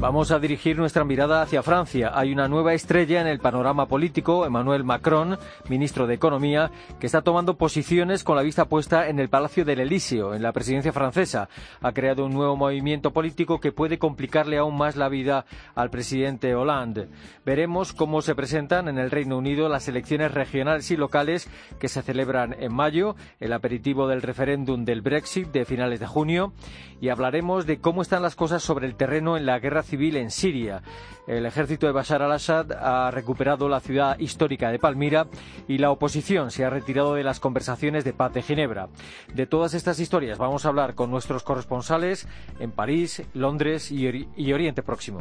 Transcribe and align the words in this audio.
Vamos 0.00 0.30
a 0.30 0.38
dirigir 0.38 0.78
nuestra 0.78 1.02
mirada 1.02 1.42
hacia 1.42 1.64
Francia. 1.64 2.12
Hay 2.14 2.30
una 2.32 2.46
nueva 2.46 2.72
estrella 2.72 3.20
en 3.20 3.26
el 3.26 3.40
panorama 3.40 3.86
político, 3.86 4.46
Emmanuel 4.46 4.84
Macron, 4.84 5.36
ministro 5.68 6.06
de 6.06 6.14
Economía, 6.14 6.70
que 7.00 7.06
está 7.06 7.22
tomando 7.22 7.56
posiciones 7.56 8.22
con 8.22 8.36
la 8.36 8.42
vista 8.42 8.66
puesta 8.66 9.08
en 9.08 9.18
el 9.18 9.28
Palacio 9.28 9.64
del 9.64 9.80
Elíseo, 9.80 10.34
en 10.34 10.42
la 10.42 10.52
presidencia 10.52 10.92
francesa. 10.92 11.48
Ha 11.80 11.90
creado 11.90 12.26
un 12.26 12.32
nuevo 12.32 12.54
movimiento 12.54 13.12
político 13.12 13.58
que 13.58 13.72
puede 13.72 13.98
complicarle 13.98 14.58
aún 14.58 14.78
más 14.78 14.94
la 14.94 15.08
vida 15.08 15.46
al 15.74 15.90
presidente 15.90 16.54
Hollande. 16.54 17.08
Veremos 17.44 17.92
cómo 17.92 18.22
se 18.22 18.36
presentan 18.36 18.86
en 18.86 18.98
el 18.98 19.10
Reino 19.10 19.36
Unido 19.36 19.68
las 19.68 19.88
elecciones 19.88 20.32
regionales 20.32 20.92
y 20.92 20.96
locales 20.96 21.50
que 21.80 21.88
se 21.88 22.02
celebran 22.02 22.54
en 22.60 22.72
mayo, 22.72 23.16
el 23.40 23.52
aperitivo 23.52 24.06
del 24.06 24.22
referéndum 24.22 24.84
del 24.84 25.02
Brexit 25.02 25.48
de 25.48 25.64
finales 25.64 25.98
de 25.98 26.06
junio, 26.06 26.52
y 27.00 27.08
hablaremos 27.08 27.66
de 27.66 27.80
cómo 27.80 28.02
están 28.02 28.22
las 28.22 28.36
cosas 28.36 28.62
sobre 28.62 28.86
el 28.86 28.94
terreno 28.94 29.36
en 29.36 29.44
la 29.44 29.58
guerra 29.58 29.82
civil 29.88 30.16
en 30.16 30.30
Siria. 30.30 30.82
El 31.26 31.44
ejército 31.46 31.86
de 31.86 31.92
Bashar 31.92 32.22
al-Assad 32.22 32.72
ha 32.72 33.10
recuperado 33.10 33.68
la 33.68 33.80
ciudad 33.80 34.18
histórica 34.18 34.70
de 34.70 34.78
Palmira 34.78 35.26
y 35.66 35.78
la 35.78 35.90
oposición 35.90 36.50
se 36.50 36.64
ha 36.64 36.70
retirado 36.70 37.14
de 37.14 37.24
las 37.24 37.40
conversaciones 37.40 38.04
de 38.04 38.12
paz 38.12 38.32
de 38.32 38.42
Ginebra. 38.42 38.88
De 39.34 39.46
todas 39.46 39.74
estas 39.74 39.98
historias 39.98 40.38
vamos 40.38 40.64
a 40.64 40.68
hablar 40.68 40.94
con 40.94 41.10
nuestros 41.10 41.42
corresponsales 41.42 42.28
en 42.60 42.70
París, 42.70 43.22
Londres 43.34 43.90
y, 43.90 44.28
y 44.36 44.52
Oriente 44.52 44.82
Próximo. 44.82 45.18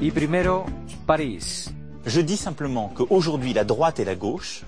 Y 0.00 0.10
primero, 0.10 0.66
París. 1.06 1.72
Je 2.04 2.20
dis 2.20 2.36
simplement 2.36 2.92
qu'aujourd'hui, 2.94 3.52
la 3.52 3.64
droite 3.64 3.98
et 3.98 4.04
la 4.04 4.14
gauche, 4.14 4.62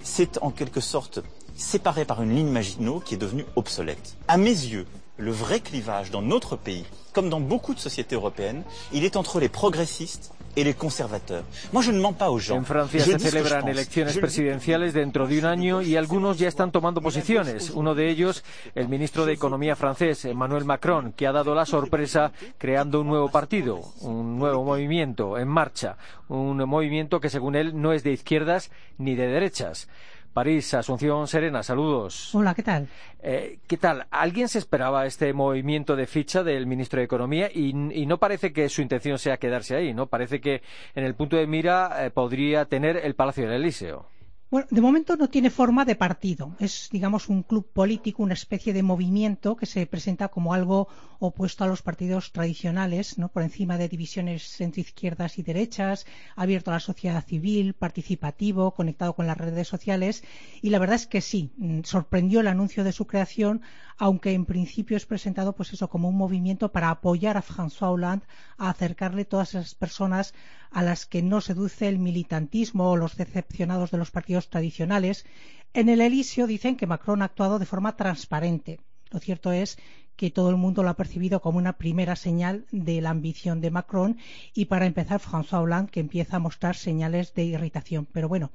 c'est 0.00 0.38
en 0.42 0.50
quelque 0.50 0.80
sorte 0.80 1.20
séparé 1.56 2.04
par 2.04 2.22
une 2.22 2.34
ligne 2.34 2.50
Maginot 2.50 3.00
qui 3.00 3.14
est 3.14 3.18
devenue 3.18 3.46
obsolète. 3.56 4.16
À 4.28 4.36
mes 4.36 4.50
yeux, 4.50 4.86
le 5.16 5.30
vrai 5.30 5.60
clivage 5.60 6.10
dans 6.10 6.22
notre 6.22 6.56
pays, 6.56 6.84
comme 7.12 7.28
dans 7.28 7.40
beaucoup 7.40 7.74
de 7.74 7.78
sociétés 7.78 8.16
européennes, 8.16 8.64
il 8.92 9.04
est 9.04 9.16
entre 9.16 9.38
les 9.40 9.48
progressistes 9.48 10.32
y 10.56 10.64
les 10.64 10.74
conservateurs. 10.74 11.44
Moi, 11.72 11.82
je 11.82 11.90
ne 11.90 12.00
mens 12.00 12.12
pas 12.12 12.30
aux 12.30 12.38
gens. 12.38 12.58
En 12.58 12.64
Francia 12.64 13.04
se 13.04 13.18
celebran 13.18 13.66
elecciones 13.66 14.16
presidenciales 14.18 14.92
dentro 14.92 15.26
de 15.26 15.38
un 15.38 15.46
año 15.46 15.82
y 15.82 15.96
algunos 15.96 16.38
ya 16.38 16.48
están 16.48 16.70
tomando 16.70 17.00
posiciones. 17.00 17.70
Uno 17.70 17.94
de 17.94 18.08
ellos, 18.08 18.44
el 18.74 18.88
ministro 18.88 19.26
de 19.26 19.32
Economía 19.32 19.74
francés, 19.74 20.24
Emmanuel 20.24 20.64
Macron, 20.64 21.12
que 21.12 21.26
ha 21.26 21.32
dado 21.32 21.54
la 21.54 21.66
sorpresa 21.66 22.32
creando 22.58 23.00
un 23.00 23.08
nuevo 23.08 23.30
partido, 23.30 23.80
un 24.00 24.38
nuevo 24.38 24.64
movimiento 24.64 25.38
en 25.38 25.48
marcha. 25.48 25.96
Un 26.28 26.58
movimiento 26.68 27.20
que, 27.20 27.30
según 27.30 27.56
él, 27.56 27.80
no 27.80 27.92
es 27.92 28.02
de 28.04 28.12
izquierdas 28.12 28.70
ni 28.98 29.14
de 29.14 29.26
derechas. 29.26 29.88
París, 30.34 30.74
Asunción 30.74 31.28
Serena, 31.28 31.62
saludos. 31.62 32.34
Hola, 32.34 32.54
¿qué 32.54 32.64
tal? 32.64 32.88
Eh, 33.22 33.58
¿Qué 33.68 33.76
tal? 33.76 34.06
¿Alguien 34.10 34.48
se 34.48 34.58
esperaba 34.58 35.06
este 35.06 35.32
movimiento 35.32 35.94
de 35.94 36.08
ficha 36.08 36.42
del 36.42 36.66
ministro 36.66 36.98
de 36.98 37.04
Economía? 37.04 37.48
Y, 37.54 37.68
y 37.70 38.04
no 38.04 38.18
parece 38.18 38.52
que 38.52 38.68
su 38.68 38.82
intención 38.82 39.16
sea 39.20 39.36
quedarse 39.36 39.76
ahí, 39.76 39.94
¿no? 39.94 40.08
Parece 40.08 40.40
que 40.40 40.60
en 40.96 41.04
el 41.04 41.14
punto 41.14 41.36
de 41.36 41.46
mira 41.46 42.04
eh, 42.04 42.10
podría 42.10 42.64
tener 42.64 42.96
el 42.96 43.14
Palacio 43.14 43.44
del 43.44 43.62
Elíseo. 43.62 44.06
Bueno, 44.54 44.68
de 44.70 44.80
momento 44.80 45.16
no 45.16 45.28
tiene 45.28 45.50
forma 45.50 45.84
de 45.84 45.96
partido. 45.96 46.54
Es, 46.60 46.88
digamos, 46.92 47.28
un 47.28 47.42
club 47.42 47.66
político, 47.72 48.22
una 48.22 48.34
especie 48.34 48.72
de 48.72 48.84
movimiento 48.84 49.56
que 49.56 49.66
se 49.66 49.84
presenta 49.84 50.28
como 50.28 50.54
algo 50.54 50.86
opuesto 51.18 51.64
a 51.64 51.66
los 51.66 51.82
partidos 51.82 52.30
tradicionales, 52.30 53.18
¿no? 53.18 53.30
Por 53.30 53.42
encima 53.42 53.78
de 53.78 53.88
divisiones 53.88 54.60
entre 54.60 54.82
izquierdas 54.82 55.40
y 55.40 55.42
derechas, 55.42 56.06
abierto 56.36 56.70
a 56.70 56.74
la 56.74 56.78
sociedad 56.78 57.24
civil, 57.24 57.74
participativo, 57.74 58.74
conectado 58.74 59.14
con 59.14 59.26
las 59.26 59.38
redes 59.38 59.66
sociales. 59.66 60.22
Y 60.62 60.70
la 60.70 60.78
verdad 60.78 60.94
es 61.02 61.08
que 61.08 61.20
sí, 61.20 61.50
mm, 61.56 61.80
sorprendió 61.82 62.38
el 62.38 62.46
anuncio 62.46 62.84
de 62.84 62.92
su 62.92 63.08
creación, 63.08 63.60
aunque 63.98 64.34
en 64.34 64.44
principio 64.44 64.96
es 64.96 65.06
presentado, 65.06 65.54
pues 65.56 65.72
eso, 65.72 65.88
como 65.88 66.08
un 66.08 66.16
movimiento 66.16 66.70
para 66.70 66.90
apoyar 66.90 67.36
a 67.36 67.42
François 67.42 67.92
Hollande, 67.92 68.26
a 68.56 68.70
acercarle 68.70 69.24
todas 69.24 69.56
esas 69.56 69.74
personas 69.74 70.32
a 70.70 70.82
las 70.82 71.06
que 71.06 71.22
no 71.22 71.40
seduce 71.40 71.86
el 71.88 71.98
militantismo 72.00 72.90
o 72.90 72.96
los 72.96 73.16
decepcionados 73.16 73.92
de 73.92 73.98
los 73.98 74.10
partidos 74.10 74.43
tradicionales. 74.48 75.26
En 75.72 75.88
el 75.88 76.00
Elíseo 76.00 76.46
dicen 76.46 76.76
que 76.76 76.86
Macron 76.86 77.22
ha 77.22 77.26
actuado 77.26 77.58
de 77.58 77.66
forma 77.66 77.96
transparente. 77.96 78.80
Lo 79.10 79.20
cierto 79.20 79.52
es 79.52 79.78
que 80.16 80.30
todo 80.30 80.50
el 80.50 80.56
mundo 80.56 80.82
lo 80.82 80.90
ha 80.90 80.96
percibido 80.96 81.40
como 81.40 81.58
una 81.58 81.74
primera 81.74 82.16
señal 82.16 82.66
de 82.70 83.00
la 83.00 83.10
ambición 83.10 83.60
de 83.60 83.70
Macron 83.70 84.18
y 84.54 84.66
para 84.66 84.86
empezar 84.86 85.20
François 85.20 85.62
Hollande 85.62 85.90
que 85.90 86.00
empieza 86.00 86.36
a 86.36 86.40
mostrar 86.40 86.76
señales 86.76 87.34
de 87.34 87.44
irritación. 87.44 88.06
Pero 88.12 88.28
bueno, 88.28 88.50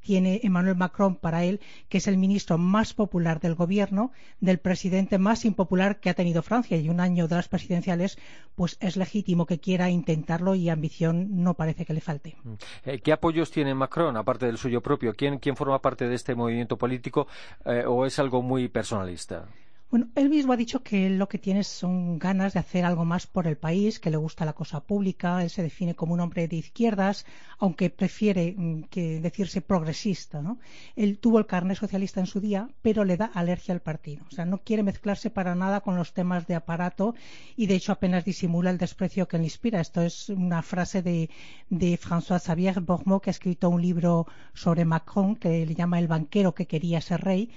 tiene 0.00 0.40
Emmanuel 0.42 0.76
Macron 0.76 1.16
para 1.16 1.44
él, 1.44 1.60
que 1.88 1.98
es 1.98 2.06
el 2.06 2.16
ministro 2.16 2.58
más 2.58 2.94
popular 2.94 3.40
del 3.40 3.54
gobierno, 3.54 4.12
del 4.40 4.58
presidente 4.58 5.18
más 5.18 5.44
impopular 5.44 6.00
que 6.00 6.10
ha 6.10 6.14
tenido 6.14 6.42
Francia 6.42 6.76
y 6.76 6.88
un 6.88 7.00
año 7.00 7.28
de 7.28 7.36
las 7.36 7.48
presidenciales, 7.48 8.18
pues 8.54 8.76
es 8.80 8.96
legítimo 8.96 9.46
que 9.46 9.58
quiera 9.58 9.90
intentarlo 9.90 10.54
y 10.54 10.68
ambición 10.68 11.42
no 11.42 11.54
parece 11.54 11.84
que 11.84 11.94
le 11.94 12.00
falte. 12.00 12.36
Eh, 12.84 13.00
¿Qué 13.00 13.12
apoyos 13.12 13.50
tiene 13.50 13.74
Macron, 13.74 14.16
aparte 14.16 14.46
del 14.46 14.58
suyo 14.58 14.80
propio? 14.80 15.14
¿Quién, 15.14 15.38
quién 15.38 15.56
forma 15.56 15.80
parte 15.80 16.08
de 16.08 16.14
este 16.14 16.34
movimiento 16.34 16.76
político 16.76 17.26
eh, 17.64 17.84
o 17.86 18.06
es 18.06 18.18
algo 18.18 18.42
muy 18.42 18.68
personalista? 18.68 19.48
Bueno, 19.90 20.08
él 20.16 20.28
mismo 20.28 20.52
ha 20.52 20.56
dicho 20.58 20.82
que 20.82 21.06
él 21.06 21.18
lo 21.18 21.30
que 21.30 21.38
tiene 21.38 21.64
son 21.64 22.18
ganas 22.18 22.52
de 22.52 22.60
hacer 22.60 22.84
algo 22.84 23.06
más 23.06 23.26
por 23.26 23.46
el 23.46 23.56
país, 23.56 23.98
que 23.98 24.10
le 24.10 24.18
gusta 24.18 24.44
la 24.44 24.52
cosa 24.52 24.80
pública, 24.80 25.42
él 25.42 25.48
se 25.48 25.62
define 25.62 25.94
como 25.94 26.12
un 26.12 26.20
hombre 26.20 26.46
de 26.46 26.56
izquierdas, 26.56 27.24
aunque 27.58 27.88
prefiere 27.88 28.54
mm, 28.54 28.82
que 28.90 29.18
decirse 29.20 29.62
progresista, 29.62 30.42
¿no? 30.42 30.58
Él 30.94 31.16
tuvo 31.16 31.38
el 31.38 31.46
carnet 31.46 31.78
socialista 31.78 32.20
en 32.20 32.26
su 32.26 32.38
día, 32.38 32.68
pero 32.82 33.02
le 33.06 33.16
da 33.16 33.30
alergia 33.32 33.72
al 33.72 33.80
partido, 33.80 34.26
o 34.30 34.30
sea, 34.30 34.44
no 34.44 34.58
quiere 34.58 34.82
mezclarse 34.82 35.30
para 35.30 35.54
nada 35.54 35.80
con 35.80 35.96
los 35.96 36.12
temas 36.12 36.46
de 36.46 36.54
aparato 36.54 37.14
y 37.56 37.66
de 37.66 37.76
hecho 37.76 37.92
apenas 37.92 38.26
disimula 38.26 38.68
el 38.68 38.76
desprecio 38.76 39.26
que 39.26 39.38
le 39.38 39.44
inspira. 39.44 39.80
Esto 39.80 40.02
es 40.02 40.28
una 40.28 40.60
frase 40.60 41.00
de, 41.00 41.30
de 41.70 41.98
François 41.98 42.40
Xavier 42.40 42.80
Bourmeau, 42.80 43.20
que 43.20 43.30
ha 43.30 43.38
escrito 43.38 43.70
un 43.70 43.80
libro 43.80 44.26
sobre 44.52 44.84
Macron 44.84 45.34
que 45.34 45.64
le 45.64 45.74
llama 45.74 45.98
El 45.98 46.08
banquero 46.08 46.54
que 46.54 46.66
quería 46.66 47.00
ser 47.00 47.22
rey 47.22 47.50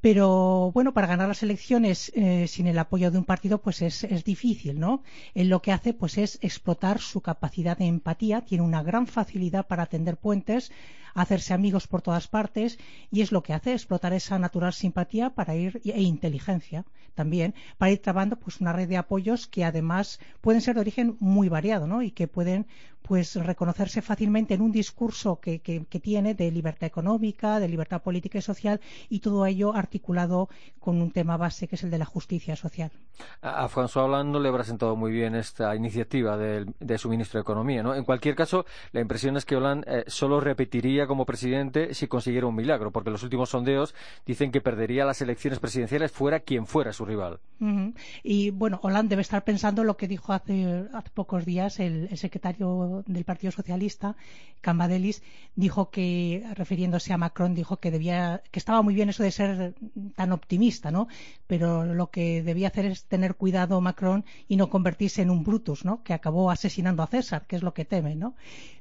pero 0.00 0.70
bueno, 0.72 0.92
para 0.92 1.06
ganar 1.06 1.28
las 1.28 1.42
elecciones 1.42 2.12
eh, 2.14 2.46
sin 2.48 2.66
el 2.66 2.78
apoyo 2.78 3.10
de 3.10 3.18
un 3.18 3.24
partido, 3.24 3.58
pues 3.58 3.82
es, 3.82 4.04
es, 4.04 4.24
difícil, 4.24 4.78
¿no? 4.78 5.02
Él 5.34 5.48
lo 5.48 5.62
que 5.62 5.72
hace, 5.72 5.94
pues 5.94 6.18
es 6.18 6.38
explotar 6.42 7.00
su 7.00 7.20
capacidad 7.20 7.76
de 7.76 7.86
empatía, 7.86 8.42
tiene 8.42 8.64
una 8.64 8.82
gran 8.82 9.06
facilidad 9.06 9.66
para 9.66 9.86
tender 9.86 10.16
puentes, 10.16 10.70
hacerse 11.22 11.54
amigos 11.54 11.86
por 11.88 12.02
todas 12.02 12.28
partes, 12.28 12.78
y 13.10 13.22
es 13.22 13.32
lo 13.32 13.42
que 13.42 13.54
hace, 13.54 13.72
explotar 13.72 14.12
esa 14.12 14.38
natural 14.38 14.72
simpatía 14.72 15.30
para 15.30 15.54
ir, 15.54 15.80
e 15.84 16.02
inteligencia 16.02 16.84
también, 17.14 17.54
para 17.78 17.90
ir 17.90 18.02
trabando 18.02 18.36
pues 18.36 18.60
una 18.60 18.72
red 18.72 18.88
de 18.88 18.98
apoyos 18.98 19.46
que 19.46 19.64
además 19.64 20.20
pueden 20.42 20.60
ser 20.60 20.74
de 20.74 20.82
origen 20.82 21.16
muy 21.18 21.48
variado, 21.48 21.86
¿no? 21.86 22.02
Y 22.02 22.10
que 22.10 22.28
pueden 22.28 22.66
pues 23.06 23.36
reconocerse 23.36 24.02
fácilmente 24.02 24.54
en 24.54 24.60
un 24.60 24.72
discurso 24.72 25.38
que, 25.40 25.60
que, 25.60 25.86
que, 25.86 26.00
tiene 26.00 26.34
de 26.34 26.50
libertad 26.50 26.88
económica, 26.88 27.60
de 27.60 27.68
libertad 27.68 28.02
política 28.02 28.38
y 28.38 28.42
social, 28.42 28.80
y 29.08 29.20
todo 29.20 29.46
ello 29.46 29.74
articulado 29.74 30.48
con 30.80 31.00
un 31.00 31.12
tema 31.12 31.36
base 31.36 31.68
que 31.68 31.76
es 31.76 31.84
el 31.84 31.90
de 31.90 31.98
la 31.98 32.04
justicia 32.04 32.56
social. 32.56 32.90
A, 33.42 33.68
François 33.68 34.06
Hollande 34.06 34.40
le 34.40 34.48
habrá 34.48 34.64
sentado 34.64 34.96
muy 34.96 35.12
bien 35.12 35.36
esta 35.36 35.74
iniciativa 35.76 36.36
de, 36.36 36.66
de, 36.80 36.98
su 36.98 37.08
ministro 37.08 37.38
de 37.38 37.42
Economía, 37.42 37.82
¿no? 37.82 37.94
En 37.94 38.04
cualquier 38.04 38.34
caso, 38.34 38.66
la 38.92 39.00
impresión 39.00 39.36
es 39.36 39.44
que 39.44 39.56
Hollande 39.56 39.86
eh, 39.86 40.04
solo 40.08 40.40
repetiría 40.40 41.05
como 41.06 41.26
presidente 41.26 41.94
si 41.94 42.06
consiguiera 42.06 42.46
un 42.46 42.54
milagro, 42.54 42.90
porque 42.90 43.10
los 43.10 43.22
últimos 43.22 43.50
sondeos 43.50 43.94
dicen 44.24 44.50
que 44.50 44.60
perdería 44.60 45.04
las 45.04 45.20
elecciones 45.20 45.58
presidenciales 45.58 46.12
fuera 46.12 46.40
quien 46.40 46.66
fuera 46.66 46.92
su 46.92 47.04
rival. 47.04 47.40
Y 48.22 48.50
bueno, 48.50 48.78
Hollande 48.82 49.10
debe 49.10 49.22
estar 49.22 49.44
pensando 49.44 49.84
lo 49.84 49.96
que 49.96 50.08
dijo 50.08 50.32
hace, 50.32 50.84
hace 50.92 51.10
pocos 51.10 51.44
días 51.44 51.80
el, 51.80 52.08
el 52.10 52.18
secretario 52.18 53.02
del 53.06 53.24
Partido 53.24 53.50
Socialista, 53.50 54.16
Cambadelis, 54.60 55.22
dijo 55.54 55.90
que, 55.90 56.44
refiriéndose 56.54 57.12
a 57.12 57.18
Macron, 57.18 57.54
dijo 57.54 57.78
que 57.78 57.90
debía, 57.90 58.42
que 58.50 58.58
estaba 58.58 58.82
muy 58.82 58.94
bien 58.94 59.08
eso 59.08 59.22
de 59.22 59.30
ser 59.30 59.74
tan 60.14 60.32
optimista, 60.32 60.90
¿no? 60.90 61.08
Pero 61.46 61.84
lo 61.84 62.10
que 62.10 62.42
debía 62.42 62.68
hacer 62.68 62.86
es 62.86 63.04
tener 63.04 63.36
cuidado 63.36 63.80
Macron 63.80 64.24
y 64.48 64.56
no 64.56 64.68
convertirse 64.68 65.22
en 65.22 65.30
un 65.30 65.44
Brutus, 65.44 65.84
¿no? 65.84 66.02
Que 66.02 66.14
acabó 66.14 66.50
asesinando 66.50 67.02
a 67.02 67.06
César, 67.06 67.46
que 67.46 67.56
es 67.56 67.62
lo 67.62 67.74
que 67.74 67.84
teme, 67.84 68.16
¿no? 68.16 68.34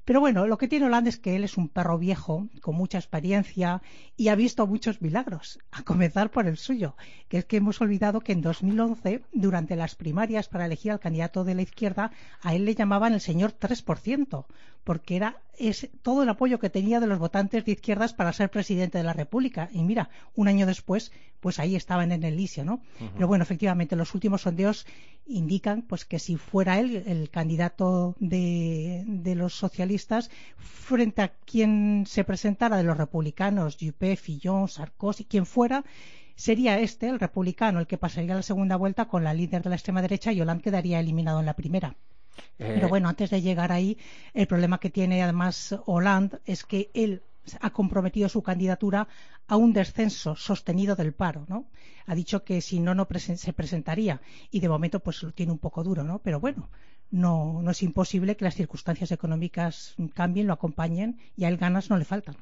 Pero 0.05 0.19
bueno, 0.19 0.45
lo 0.45 0.59
que 0.59 0.67
tiene 0.67 0.85
Hollande 0.85 1.09
es 1.09 1.17
que 1.17 1.35
él 1.35 1.43
es 1.43 1.57
un 1.57 1.67
perro 1.67 1.97
viejo, 1.97 2.47
con 2.61 2.75
mucha 2.75 2.99
experiencia 2.99 3.81
y 4.15 4.27
ha 4.27 4.35
visto 4.35 4.67
muchos 4.67 5.01
milagros, 5.01 5.59
a 5.71 5.81
comenzar 5.81 6.29
por 6.29 6.45
el 6.45 6.57
suyo, 6.57 6.95
que 7.27 7.39
es 7.39 7.45
que 7.45 7.57
hemos 7.57 7.81
olvidado 7.81 8.21
que 8.21 8.31
en 8.31 8.41
2011, 8.41 9.23
durante 9.33 9.75
las 9.75 9.95
primarias 9.95 10.47
para 10.47 10.67
elegir 10.67 10.91
al 10.91 10.99
candidato 10.99 11.43
de 11.43 11.55
la 11.55 11.63
izquierda, 11.63 12.11
a 12.41 12.53
él 12.53 12.65
le 12.65 12.75
llamaban 12.75 13.13
el 13.13 13.21
señor 13.21 13.55
3%, 13.59 14.45
porque 14.83 15.15
era 15.15 15.41
es 15.57 15.89
todo 16.01 16.23
el 16.23 16.29
apoyo 16.29 16.59
que 16.59 16.69
tenía 16.69 16.99
de 16.99 17.07
los 17.07 17.17
votantes 17.17 17.65
de 17.65 17.71
izquierdas 17.71 18.13
para 18.13 18.33
ser 18.33 18.49
presidente 18.51 18.97
de 18.97 19.03
la 19.03 19.13
República. 19.13 19.69
Y 19.71 19.83
mira, 19.83 20.09
un 20.35 20.47
año 20.47 20.65
después, 20.65 21.11
pues 21.39 21.59
ahí 21.59 21.75
estaban 21.75 22.11
en 22.11 22.23
el 22.23 22.35
lisio, 22.35 22.65
¿no? 22.65 22.81
Pero 23.13 23.27
bueno, 23.27 23.43
efectivamente, 23.43 23.95
los 23.95 24.13
últimos 24.13 24.41
sondeos 24.41 24.85
indican 25.25 25.81
pues 25.81 26.03
que 26.05 26.19
si 26.19 26.35
fuera 26.35 26.79
él 26.79 27.03
el 27.07 27.29
candidato 27.29 28.15
de, 28.19 29.03
de 29.07 29.35
los 29.35 29.53
socialistas 29.53 29.94
frente 30.57 31.21
a 31.21 31.29
quien 31.29 32.05
se 32.07 32.23
presentara 32.23 32.77
de 32.77 32.83
los 32.83 32.97
republicanos, 32.97 33.77
Juppé, 33.79 34.15
Fillon, 34.15 34.67
Sarkozy, 34.67 35.25
quien 35.25 35.45
fuera, 35.45 35.83
sería 36.35 36.79
este, 36.79 37.07
el 37.07 37.19
republicano, 37.19 37.79
el 37.79 37.87
que 37.87 37.97
pasaría 37.97 38.35
la 38.35 38.43
segunda 38.43 38.75
vuelta 38.75 39.05
con 39.05 39.23
la 39.23 39.33
líder 39.33 39.63
de 39.63 39.69
la 39.69 39.75
extrema 39.75 40.01
derecha 40.01 40.31
y 40.31 40.41
Hollande 40.41 40.63
quedaría 40.63 40.99
eliminado 40.99 41.39
en 41.39 41.45
la 41.45 41.55
primera. 41.55 41.95
Pero 42.57 42.87
eh, 42.87 42.89
bueno, 42.89 43.07
antes 43.07 43.29
de 43.29 43.41
llegar 43.41 43.71
ahí, 43.71 43.97
el 44.33 44.47
problema 44.47 44.79
que 44.79 44.89
tiene 44.89 45.23
además 45.23 45.75
Hollande 45.85 46.39
es 46.45 46.63
que 46.63 46.89
él 46.93 47.21
ha 47.61 47.69
comprometido 47.69 48.27
su 48.27 48.41
candidatura 48.41 49.07
a 49.47 49.55
un 49.55 49.73
descenso 49.73 50.35
sostenido 50.35 50.95
del 50.95 51.13
paro, 51.13 51.45
¿no? 51.47 51.65
Ha 52.07 52.15
dicho 52.15 52.43
que 52.43 52.61
si 52.61 52.79
no, 52.79 52.95
no 52.95 53.07
se 53.11 53.53
presentaría 53.53 54.21
y 54.51 54.59
de 54.59 54.69
momento 54.69 54.99
pues 54.99 55.21
lo 55.23 55.31
tiene 55.31 55.51
un 55.51 55.59
poco 55.59 55.83
duro, 55.83 56.03
¿no? 56.03 56.19
Pero 56.19 56.39
bueno, 56.39 56.69
no, 57.11 57.61
no 57.61 57.71
es 57.71 57.83
imposible 57.83 58.35
que 58.35 58.45
las 58.45 58.55
circunstancias 58.55 59.11
económicas 59.11 59.95
cambien, 60.13 60.47
lo 60.47 60.53
acompañen 60.53 61.17
y 61.35 61.45
a 61.45 61.49
él 61.49 61.57
ganas 61.57 61.89
no 61.89 61.97
le 61.97 62.05
faltan. 62.05 62.35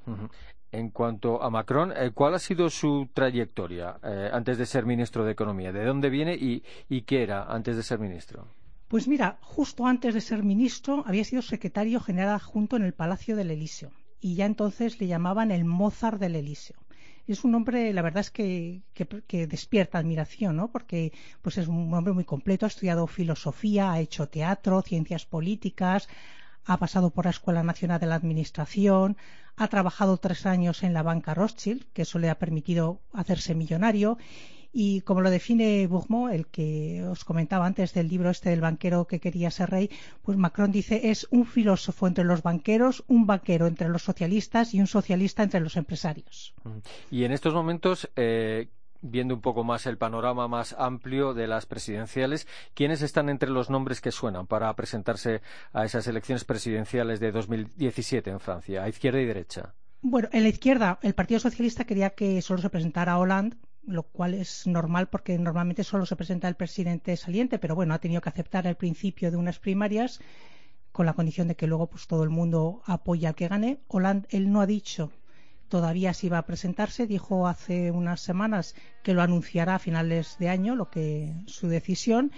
En 0.71 0.89
cuanto 0.89 1.43
a 1.43 1.49
Macron, 1.49 1.93
eh, 1.95 2.11
¿cuál 2.13 2.33
ha 2.33 2.39
sido 2.39 2.69
su 2.69 3.07
trayectoria 3.13 3.97
eh, 4.03 4.29
antes 4.33 4.57
de 4.57 4.65
ser 4.65 4.85
ministro 4.85 5.23
de 5.23 5.31
Economía? 5.31 5.71
¿De 5.71 5.85
dónde 5.85 6.09
viene 6.09 6.33
y, 6.33 6.63
y 6.89 7.01
qué 7.01 7.23
era 7.23 7.43
antes 7.43 7.75
de 7.75 7.83
ser 7.83 7.99
ministro? 7.99 8.47
Pues 8.87 9.07
mira, 9.07 9.37
justo 9.41 9.85
antes 9.85 10.13
de 10.13 10.21
ser 10.21 10.43
ministro 10.43 11.03
había 11.05 11.23
sido 11.23 11.41
secretario 11.41 11.99
general 11.99 12.35
adjunto 12.35 12.75
en 12.75 12.83
el 12.83 12.93
Palacio 12.93 13.35
del 13.35 13.51
Elíseo 13.51 13.91
y 14.23 14.35
ya 14.35 14.45
entonces 14.45 14.99
le 14.99 15.07
llamaban 15.07 15.51
el 15.51 15.65
Mozart 15.65 16.19
del 16.19 16.35
Elíseo. 16.35 16.77
Es 17.25 17.43
un 17.45 17.55
hombre, 17.55 17.93
la 17.93 18.01
verdad 18.01 18.21
es 18.21 18.31
que, 18.31 18.81
que, 18.93 19.47
despierta 19.47 19.97
admiración, 19.97 20.57
¿no? 20.57 20.71
Porque 20.71 21.13
pues 21.41 21.57
es 21.57 21.67
un 21.67 21.93
hombre 21.93 22.13
muy 22.13 22.25
completo, 22.25 22.65
ha 22.65 22.67
estudiado 22.67 23.07
filosofía, 23.07 23.93
ha 23.93 23.99
hecho 23.99 24.27
teatro, 24.27 24.81
ciencias 24.81 25.25
políticas, 25.25 26.09
ha 26.65 26.77
pasado 26.77 27.11
por 27.11 27.25
la 27.25 27.31
Escuela 27.31 27.63
Nacional 27.63 27.99
de 27.99 28.07
la 28.07 28.15
Administración, 28.15 29.15
ha 29.55 29.67
trabajado 29.69 30.17
tres 30.17 30.45
años 30.45 30.83
en 30.83 30.93
la 30.93 31.03
banca 31.03 31.33
Rothschild, 31.33 31.85
que 31.93 32.01
eso 32.01 32.19
le 32.19 32.29
ha 32.29 32.39
permitido 32.39 33.01
hacerse 33.13 33.55
millonario, 33.55 34.17
y 34.73 35.01
como 35.01 35.21
lo 35.21 35.29
define 35.29 35.85
Bourmont, 35.87 36.33
el 36.33 36.47
que 36.47 37.03
os 37.03 37.23
comentaba 37.23 37.67
antes 37.67 37.93
del 37.93 38.09
libro 38.09 38.31
este 38.31 38.49
del 38.49 38.61
banquero 38.61 39.05
que 39.05 39.19
quería 39.19 39.51
ser 39.51 39.69
rey, 39.69 39.89
pues 40.23 40.37
Macron 40.37 40.71
dice 40.71 41.11
es 41.11 41.27
un 41.29 41.45
filósofo 41.45 42.07
entre 42.07 42.23
los 42.23 42.41
banqueros, 42.41 43.03
un 43.07 43.27
banquero 43.27 43.67
entre 43.67 43.87
los 43.87 44.01
socialistas 44.01 44.73
y 44.73 44.79
un 44.79 44.87
socialista 44.87 45.43
entre 45.43 45.59
los 45.59 45.77
empresarios. 45.77 46.55
Y 47.11 47.23
en 47.23 47.31
estos 47.31 47.53
momentos, 47.53 48.09
eh, 48.15 48.69
viendo 49.01 49.35
un 49.35 49.41
poco 49.41 49.63
más 49.63 49.85
el 49.85 49.97
panorama 49.97 50.47
más 50.47 50.75
amplio 50.79 51.35
de 51.35 51.45
las 51.45 51.67
presidenciales, 51.67 52.47
¿quiénes 52.73 53.03
están 53.03 53.29
entre 53.29 53.49
los 53.49 53.69
nombres 53.69 54.01
que 54.01 54.11
suenan 54.11 54.47
para 54.47 54.73
presentarse 54.75 55.41
a 55.71 55.85
esas 55.85 56.07
elecciones 56.07 56.45
presidenciales 56.45 57.19
de 57.19 57.31
2017 57.31 58.31
en 58.31 58.39
Francia, 58.39 58.83
a 58.83 58.89
izquierda 58.89 59.21
y 59.21 59.25
derecha? 59.25 59.75
Bueno, 60.01 60.29
en 60.31 60.43
la 60.43 60.49
izquierda, 60.49 60.99
el 61.01 61.13
Partido 61.13 61.39
Socialista 61.39 61.85
quería 61.85 62.09
que 62.09 62.41
solo 62.41 62.61
se 62.61 62.69
presentara 62.69 63.17
Hollande, 63.17 63.55
lo 63.85 64.03
cual 64.03 64.33
es 64.33 64.65
normal 64.67 65.07
porque 65.09 65.37
normalmente 65.37 65.83
solo 65.83 66.05
se 66.05 66.15
presenta 66.15 66.47
el 66.47 66.55
presidente 66.55 67.15
saliente, 67.17 67.59
pero 67.59 67.75
bueno, 67.75 67.93
ha 67.93 67.99
tenido 67.99 68.21
que 68.21 68.29
aceptar 68.29 68.67
el 68.67 68.75
principio 68.75 69.31
de 69.31 69.37
unas 69.37 69.59
primarias 69.59 70.19
con 70.91 71.05
la 71.05 71.13
condición 71.13 71.47
de 71.47 71.55
que 71.55 71.67
luego 71.67 71.87
pues 71.87 72.07
todo 72.07 72.23
el 72.23 72.29
mundo 72.29 72.81
apoya 72.85 73.29
al 73.29 73.35
que 73.35 73.47
gane. 73.47 73.79
Hollande, 73.87 74.27
él 74.31 74.51
no 74.51 74.61
ha 74.61 74.65
dicho 74.65 75.11
todavía 75.67 76.13
si 76.13 76.29
va 76.29 76.37
a 76.37 76.45
presentarse, 76.45 77.07
dijo 77.07 77.47
hace 77.47 77.89
unas 77.89 78.21
semanas 78.21 78.75
que 79.01 79.15
lo 79.15 79.23
anunciará 79.23 79.75
a 79.75 79.79
finales 79.79 80.37
de 80.37 80.49
año, 80.49 80.75
lo 80.75 80.91
que 80.91 81.33
su 81.47 81.67
decisión 81.67 82.31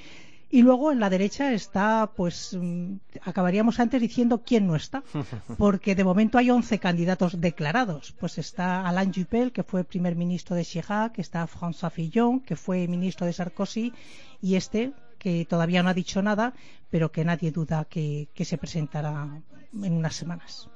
y 0.50 0.62
luego 0.62 0.92
en 0.92 1.00
la 1.00 1.10
derecha 1.10 1.52
está, 1.54 2.12
pues 2.16 2.58
mm, 2.60 2.96
acabaríamos 3.22 3.80
antes 3.80 4.02
diciendo 4.02 4.44
quién 4.46 4.68
no 4.68 4.76
está, 4.76 5.04
porque 5.58 5.96
de 5.96 6.04
momento 6.04 6.38
hay 6.38 6.50
11 6.50 6.80
candidatos 6.80 7.42
declarados. 7.42 8.14
Pues 8.20 8.38
está 8.38 8.88
Alain 8.88 9.14
Juppé, 9.14 9.52
que 9.52 9.64
fue 9.64 9.84
primer 9.84 10.16
ministro 10.16 10.56
de 10.56 10.66
Chirac, 10.66 11.20
está 11.20 11.48
François 11.48 11.92
Fillon, 11.92 12.40
que 12.40 12.56
fue 12.56 12.88
ministro 12.88 13.26
de 13.26 13.34
Sarkozy, 13.34 13.94
y 14.42 14.56
este, 14.56 14.94
que 15.18 15.46
todavía 15.46 15.82
no 15.84 15.90
ha 15.90 15.94
dicho 15.94 16.22
nada, 16.22 16.54
pero 16.90 17.12
que 17.12 17.26
nadie 17.26 17.52
duda 17.52 17.86
que, 17.86 18.30
que 18.34 18.46
se 18.46 18.58
presentará 18.58 19.42
en 19.74 19.94
unas 19.94 20.16
semanas. 20.16 20.70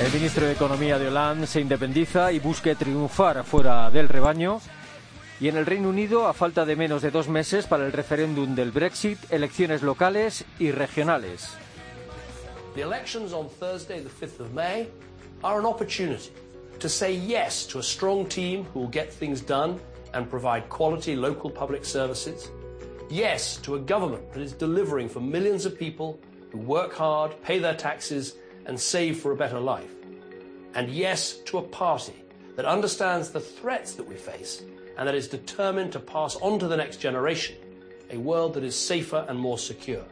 El 0.00 0.12
ministro 0.12 0.46
de 0.46 0.52
Economía 0.52 0.98
de 0.98 1.08
Hollande 1.08 1.46
se 1.46 1.60
independiza 1.60 2.30
y 2.30 2.38
busca 2.38 2.74
triunfar 2.74 3.44
fuera 3.44 3.90
del 3.90 4.08
rebaño. 4.08 4.60
Y 5.40 5.48
en 5.48 5.56
el 5.56 5.66
Reino 5.66 5.88
Unido, 5.88 6.26
a 6.26 6.32
falta 6.32 6.64
de 6.64 6.76
menos 6.76 7.02
de 7.02 7.10
dos 7.10 7.28
meses 7.28 7.66
para 7.66 7.84
el 7.86 7.92
referéndum 7.92 8.54
del 8.54 8.72
Brexit, 8.72 9.18
elecciones 9.30 9.82
locales 9.82 10.44
y 10.58 10.70
regionales. 10.70 11.50
The 12.74 12.82
elections 12.82 13.32
on 13.32 13.48
Thursday, 13.48 14.00
the 14.00 14.10
5th 14.10 14.40
of 14.40 14.52
May, 14.52 14.88
are 15.42 15.58
an 15.58 15.66
opportunity 15.66 16.30
to 16.80 16.88
say 16.88 17.14
yes 17.14 17.66
to 17.66 17.78
a 17.78 17.82
strong 17.82 18.26
team 18.26 18.64
who 18.64 18.80
will 18.80 18.88
get 18.88 19.12
things 19.12 19.40
done 19.40 19.80
and 20.14 20.28
provide 20.28 20.68
quality 20.68 21.16
local 21.16 21.50
public 21.50 21.84
services. 21.84 22.50
Yes 23.08 23.56
to 23.58 23.76
a 23.76 23.78
government 23.78 24.32
that 24.32 24.42
is 24.42 24.52
delivering 24.52 25.08
for 25.08 25.20
millions 25.20 25.64
of 25.66 25.78
people 25.78 26.18
who 26.50 26.58
work 26.58 26.92
hard, 26.92 27.40
pay 27.42 27.58
their 27.58 27.74
taxes, 27.74 28.36
and 28.66 28.78
save 28.78 29.20
for 29.20 29.32
a 29.32 29.36
better 29.36 29.60
life. 29.60 29.90
And 30.74 30.90
yes 30.90 31.38
to 31.46 31.58
a 31.58 31.62
party 31.62 32.24
that 32.56 32.64
understands 32.64 33.30
the 33.30 33.40
threats 33.40 33.92
that 33.92 34.06
we 34.06 34.16
face 34.16 34.62
and 34.96 35.06
that 35.06 35.14
is 35.14 35.28
determined 35.28 35.92
to 35.92 36.00
pass 36.00 36.36
on 36.36 36.58
to 36.58 36.68
the 36.68 36.76
next 36.76 36.96
generation 36.96 37.56
a 38.10 38.16
world 38.16 38.54
that 38.54 38.62
is 38.62 38.76
safer 38.76 39.26
and 39.28 39.38
more 39.38 39.58
secure. 39.58 40.04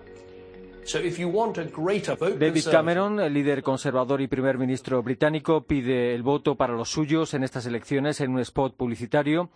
David 2.38 2.64
Cameron, 2.70 3.20
el 3.20 3.32
líder 3.32 3.62
conservador 3.62 4.20
y 4.20 4.26
primer 4.26 4.58
ministro 4.58 5.02
británico, 5.02 5.62
pide 5.66 6.14
el 6.14 6.22
voto 6.22 6.56
para 6.56 6.74
los 6.74 6.90
suyos 6.90 7.34
en 7.34 7.44
estas 7.44 7.66
elecciones 7.66 8.20
en 8.20 8.32
un 8.32 8.40
spot 8.40 8.76
publicitario. 8.76 9.50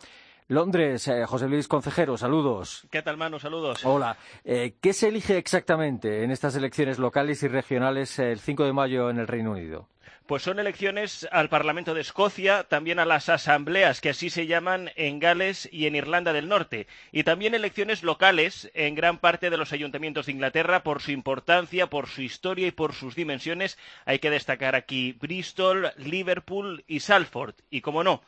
Londres, 0.50 1.07
eh, 1.09 1.26
José 1.26 1.47
Luis 1.47 1.69
Concejero, 1.69 2.17
saludos. 2.17 2.87
¿Qué 2.90 3.02
tal, 3.02 3.19
Manu? 3.19 3.38
Saludos. 3.38 3.85
Hola. 3.85 4.17
Eh, 4.47 4.76
¿Qué 4.81 4.95
se 4.95 5.09
elige 5.09 5.37
exactamente 5.37 6.25
en 6.25 6.31
estas 6.31 6.57
elecciones 6.57 6.99
locales 6.99 7.43
y 7.43 7.49
regionales 7.49 8.19
el 8.19 8.40
5 8.40 8.64
de 8.64 8.73
mayo 8.73 9.11
en 9.11 9.19
el 9.19 9.26
Reino 9.26 9.52
Unido? 9.52 9.88
Pues 10.26 10.43
son 10.43 10.59
elecciones 10.59 11.28
al 11.33 11.50
Parlamento 11.50 11.93
de 11.93 12.00
Escocia, 12.00 12.64
también 12.64 12.99
a 12.99 13.05
las 13.05 13.28
asambleas, 13.28 14.00
que 14.00 14.11
así 14.11 14.31
se 14.31 14.47
llaman 14.47 14.90
en 14.97 15.21
Gales 15.21 15.69
y 15.71 15.87
en 15.87 15.97
Irlanda 15.97 16.33
del 16.33 16.49
Norte, 16.49 16.87
y 17.12 17.25
también 17.25 17.55
elecciones 17.55 18.02
locales 18.02 18.71
en 18.73 18.95
gran 18.95 19.19
parte 19.19 19.50
de 19.50 19.57
los 19.59 19.75
ayuntamientos 19.75 20.26
de 20.26 20.33
Inglaterra 20.33 20.83
por 20.83 21.02
su 21.02 21.12
importancia, 21.12 21.88
por 21.88 22.09
su 22.09 22.23
historia 22.23 22.67
y 22.67 22.73
por 22.73 22.95
sus 22.95 23.14
dimensiones. 23.14 23.76
Hay 24.07 24.19
que 24.19 24.31
destacar 24.31 24.75
aquí 24.75 25.12
Bristol, 25.12 25.93
Liverpool 25.99 26.85
y 26.87 27.00
Salford. 27.00 27.55
Y 27.71 27.83
como 27.83 28.02
no, 28.02 28.23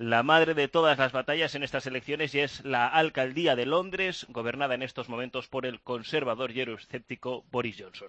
la 0.00 0.22
madre 0.22 0.54
de 0.54 0.66
todas 0.66 0.96
las 0.96 1.12
batallas 1.12 1.54
en 1.54 1.62
estas 1.62 1.86
elecciones 1.86 2.34
y 2.34 2.40
es 2.40 2.64
la 2.64 2.86
alcaldía 2.88 3.54
de 3.54 3.66
Londres, 3.66 4.24
gobernada 4.30 4.74
en 4.74 4.82
estos 4.82 5.10
momentos 5.10 5.46
por 5.46 5.66
el 5.66 5.82
conservador 5.82 6.52
y 6.52 6.60
euroscéptico 6.60 7.44
Boris 7.50 7.76
Johnson. 7.78 8.08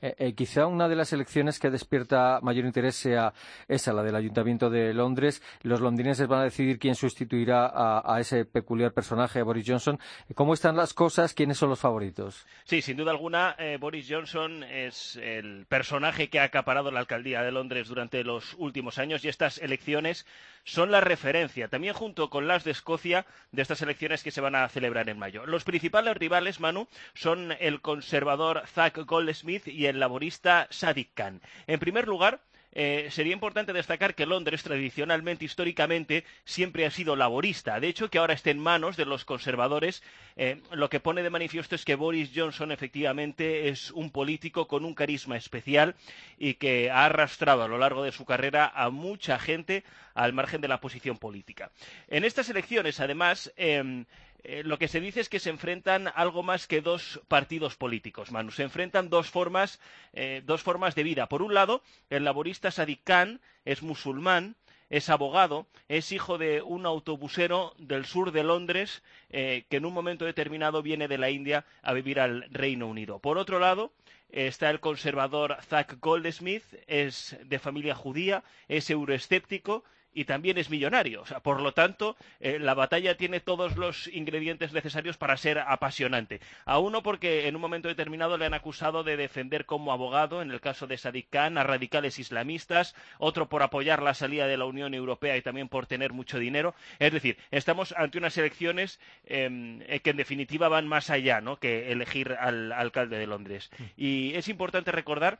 Eh, 0.00 0.14
eh, 0.18 0.32
quizá 0.34 0.66
una 0.66 0.88
de 0.88 0.94
las 0.94 1.12
elecciones 1.12 1.58
que 1.58 1.70
despierta 1.70 2.38
mayor 2.40 2.64
interés 2.64 2.94
sea 2.94 3.32
esa, 3.66 3.92
la 3.92 4.04
del 4.04 4.14
Ayuntamiento 4.14 4.70
de 4.70 4.94
Londres. 4.94 5.42
Los 5.62 5.80
londinenses 5.80 6.28
van 6.28 6.42
a 6.42 6.44
decidir 6.44 6.78
quién 6.78 6.94
sustituirá 6.94 7.72
a, 7.74 8.20
ese 8.20 8.44
peculiar 8.44 8.92
personaje, 8.92 9.40
a 9.40 9.44
Boris 9.44 9.64
Johnson. 9.66 9.98
¿Cómo 10.36 10.54
están 10.54 10.76
las 10.76 10.94
cosas? 10.94 11.34
¿Quiénes 11.34 11.58
son 11.58 11.70
los 11.70 11.80
favoritos? 11.80 12.46
Sí, 12.62 12.80
sin 12.80 12.96
duda 12.96 13.10
alguna, 13.10 13.56
Boris 13.80 14.06
Johnson 14.08 14.62
es 14.62 15.16
el 15.16 15.66
personaje 15.66 16.30
que 16.30 16.38
ha 16.38 16.44
acaparado 16.44 16.92
la 16.92 17.00
alcaldía 17.00 17.42
de 17.42 17.50
Londres 17.50 17.88
durante 17.88 18.22
los 18.22 18.54
últimos 18.56 18.98
años 18.98 19.24
y 19.24 19.28
estas 19.28 19.58
elecciones 19.58 20.26
son 20.68 20.90
la 20.90 21.00
referencia, 21.00 21.68
también 21.68 21.94
junto 21.94 22.28
con 22.28 22.46
las 22.46 22.62
de 22.62 22.72
Escocia, 22.72 23.24
de 23.52 23.62
estas 23.62 23.80
elecciones 23.80 24.22
que 24.22 24.30
se 24.30 24.42
van 24.42 24.54
a 24.54 24.68
celebrar 24.68 25.08
en 25.08 25.18
mayo. 25.18 25.46
Los 25.46 25.64
principales 25.64 26.14
rivales, 26.16 26.60
Manu, 26.60 26.88
son 27.14 27.52
el 27.58 27.80
conservador 27.80 28.62
Zach 28.66 28.98
Goldsmith 28.98 29.66
y 29.66 29.86
el 29.86 29.98
laborista 29.98 30.68
Sadiq 30.70 31.14
Khan. 31.14 31.40
En 31.66 31.80
primer 31.80 32.06
lugar, 32.06 32.40
eh, 32.72 33.08
sería 33.10 33.32
importante 33.32 33.72
destacar 33.72 34.14
que 34.14 34.26
Londres, 34.26 34.62
tradicionalmente, 34.62 35.44
históricamente, 35.44 36.24
siempre 36.44 36.86
ha 36.86 36.90
sido 36.90 37.16
laborista. 37.16 37.80
De 37.80 37.88
hecho, 37.88 38.10
que 38.10 38.18
ahora 38.18 38.34
esté 38.34 38.50
en 38.50 38.58
manos 38.58 38.96
de 38.96 39.06
los 39.06 39.24
conservadores, 39.24 40.02
eh, 40.36 40.60
lo 40.72 40.88
que 40.88 41.00
pone 41.00 41.22
de 41.22 41.30
manifiesto 41.30 41.74
es 41.74 41.84
que 41.84 41.94
Boris 41.94 42.30
Johnson, 42.34 42.70
efectivamente, 42.72 43.68
es 43.68 43.90
un 43.90 44.10
político 44.10 44.68
con 44.68 44.84
un 44.84 44.94
carisma 44.94 45.36
especial 45.36 45.94
y 46.38 46.54
que 46.54 46.90
ha 46.90 47.06
arrastrado 47.06 47.62
a 47.62 47.68
lo 47.68 47.78
largo 47.78 48.02
de 48.02 48.12
su 48.12 48.24
carrera 48.24 48.70
a 48.74 48.90
mucha 48.90 49.38
gente 49.38 49.84
al 50.14 50.32
margen 50.32 50.60
de 50.60 50.68
la 50.68 50.80
posición 50.80 51.16
política. 51.16 51.70
En 52.08 52.24
estas 52.24 52.50
elecciones, 52.50 53.00
además, 53.00 53.52
em, 53.56 54.04
eh, 54.44 54.62
lo 54.64 54.78
que 54.78 54.88
se 54.88 55.00
dice 55.00 55.20
es 55.20 55.28
que 55.28 55.40
se 55.40 55.50
enfrentan 55.50 56.10
algo 56.14 56.42
más 56.42 56.66
que 56.66 56.80
dos 56.80 57.20
partidos 57.28 57.76
políticos, 57.76 58.30
Manu. 58.30 58.50
Se 58.50 58.62
enfrentan 58.62 59.10
dos 59.10 59.28
formas, 59.30 59.80
eh, 60.12 60.42
dos 60.44 60.62
formas 60.62 60.94
de 60.94 61.02
vida. 61.02 61.28
Por 61.28 61.42
un 61.42 61.54
lado, 61.54 61.82
el 62.10 62.24
laborista 62.24 62.70
Sadiq 62.70 63.00
Khan 63.04 63.40
es 63.64 63.82
musulmán, 63.82 64.56
es 64.90 65.10
abogado, 65.10 65.66
es 65.88 66.12
hijo 66.12 66.38
de 66.38 66.62
un 66.62 66.86
autobusero 66.86 67.74
del 67.78 68.06
sur 68.06 68.32
de 68.32 68.44
Londres 68.44 69.02
eh, 69.30 69.64
que 69.68 69.76
en 69.76 69.84
un 69.84 69.92
momento 69.92 70.24
determinado 70.24 70.82
viene 70.82 71.08
de 71.08 71.18
la 71.18 71.30
India 71.30 71.66
a 71.82 71.92
vivir 71.92 72.20
al 72.20 72.46
Reino 72.50 72.86
Unido. 72.86 73.18
Por 73.18 73.36
otro 73.38 73.58
lado, 73.58 73.92
está 74.30 74.70
el 74.70 74.80
conservador 74.80 75.58
Zach 75.62 75.98
Goldsmith, 76.00 76.64
es 76.86 77.36
de 77.44 77.58
familia 77.58 77.94
judía, 77.94 78.44
es 78.68 78.88
euroescéptico 78.88 79.84
y 80.18 80.24
también 80.24 80.58
es 80.58 80.68
millonario. 80.68 81.22
por 81.44 81.60
lo 81.60 81.72
tanto, 81.72 82.16
eh, 82.40 82.58
la 82.58 82.74
batalla 82.74 83.16
tiene 83.16 83.38
todos 83.38 83.76
los 83.76 84.08
ingredientes 84.08 84.72
necesarios 84.72 85.16
para 85.16 85.36
ser 85.36 85.60
apasionante. 85.60 86.40
A 86.64 86.80
uno 86.80 87.04
porque 87.04 87.46
en 87.46 87.54
un 87.54 87.60
momento 87.60 87.86
determinado 87.86 88.36
le 88.36 88.46
han 88.46 88.54
acusado 88.54 89.04
de 89.04 89.16
defender 89.16 89.64
como 89.64 89.92
abogado, 89.92 90.42
en 90.42 90.50
el 90.50 90.60
caso 90.60 90.88
de 90.88 90.98
Sadiq 90.98 91.30
Khan, 91.30 91.56
a 91.56 91.62
radicales 91.62 92.18
islamistas, 92.18 92.96
otro 93.18 93.48
por 93.48 93.62
apoyar 93.62 94.02
la 94.02 94.12
salida 94.12 94.48
de 94.48 94.56
la 94.56 94.64
Unión 94.64 94.92
Europea 94.92 95.36
y 95.36 95.42
también 95.42 95.68
por 95.68 95.86
tener 95.86 96.12
mucho 96.12 96.40
dinero. 96.40 96.74
Es 96.98 97.12
decir, 97.12 97.38
estamos 97.52 97.94
ante 97.96 98.18
unas 98.18 98.36
elecciones 98.38 98.98
em, 99.24 99.82
eh, 99.82 100.00
que 100.00 100.10
en 100.10 100.16
definitiva 100.16 100.68
van 100.68 100.88
más 100.88 101.10
allá 101.10 101.40
¿no? 101.40 101.60
que 101.60 101.92
elegir 101.92 102.32
al 102.32 102.72
alcalde 102.72 103.18
de 103.18 103.26
Londres. 103.28 103.70
Mm. 103.78 103.84
Y 103.96 104.34
es 104.34 104.48
importante 104.48 104.90
recordar 104.90 105.38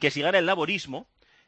que 0.00 0.10
si 0.10 0.22
gana 0.22 0.38
el 0.38 0.46
laborismo, 0.46 1.06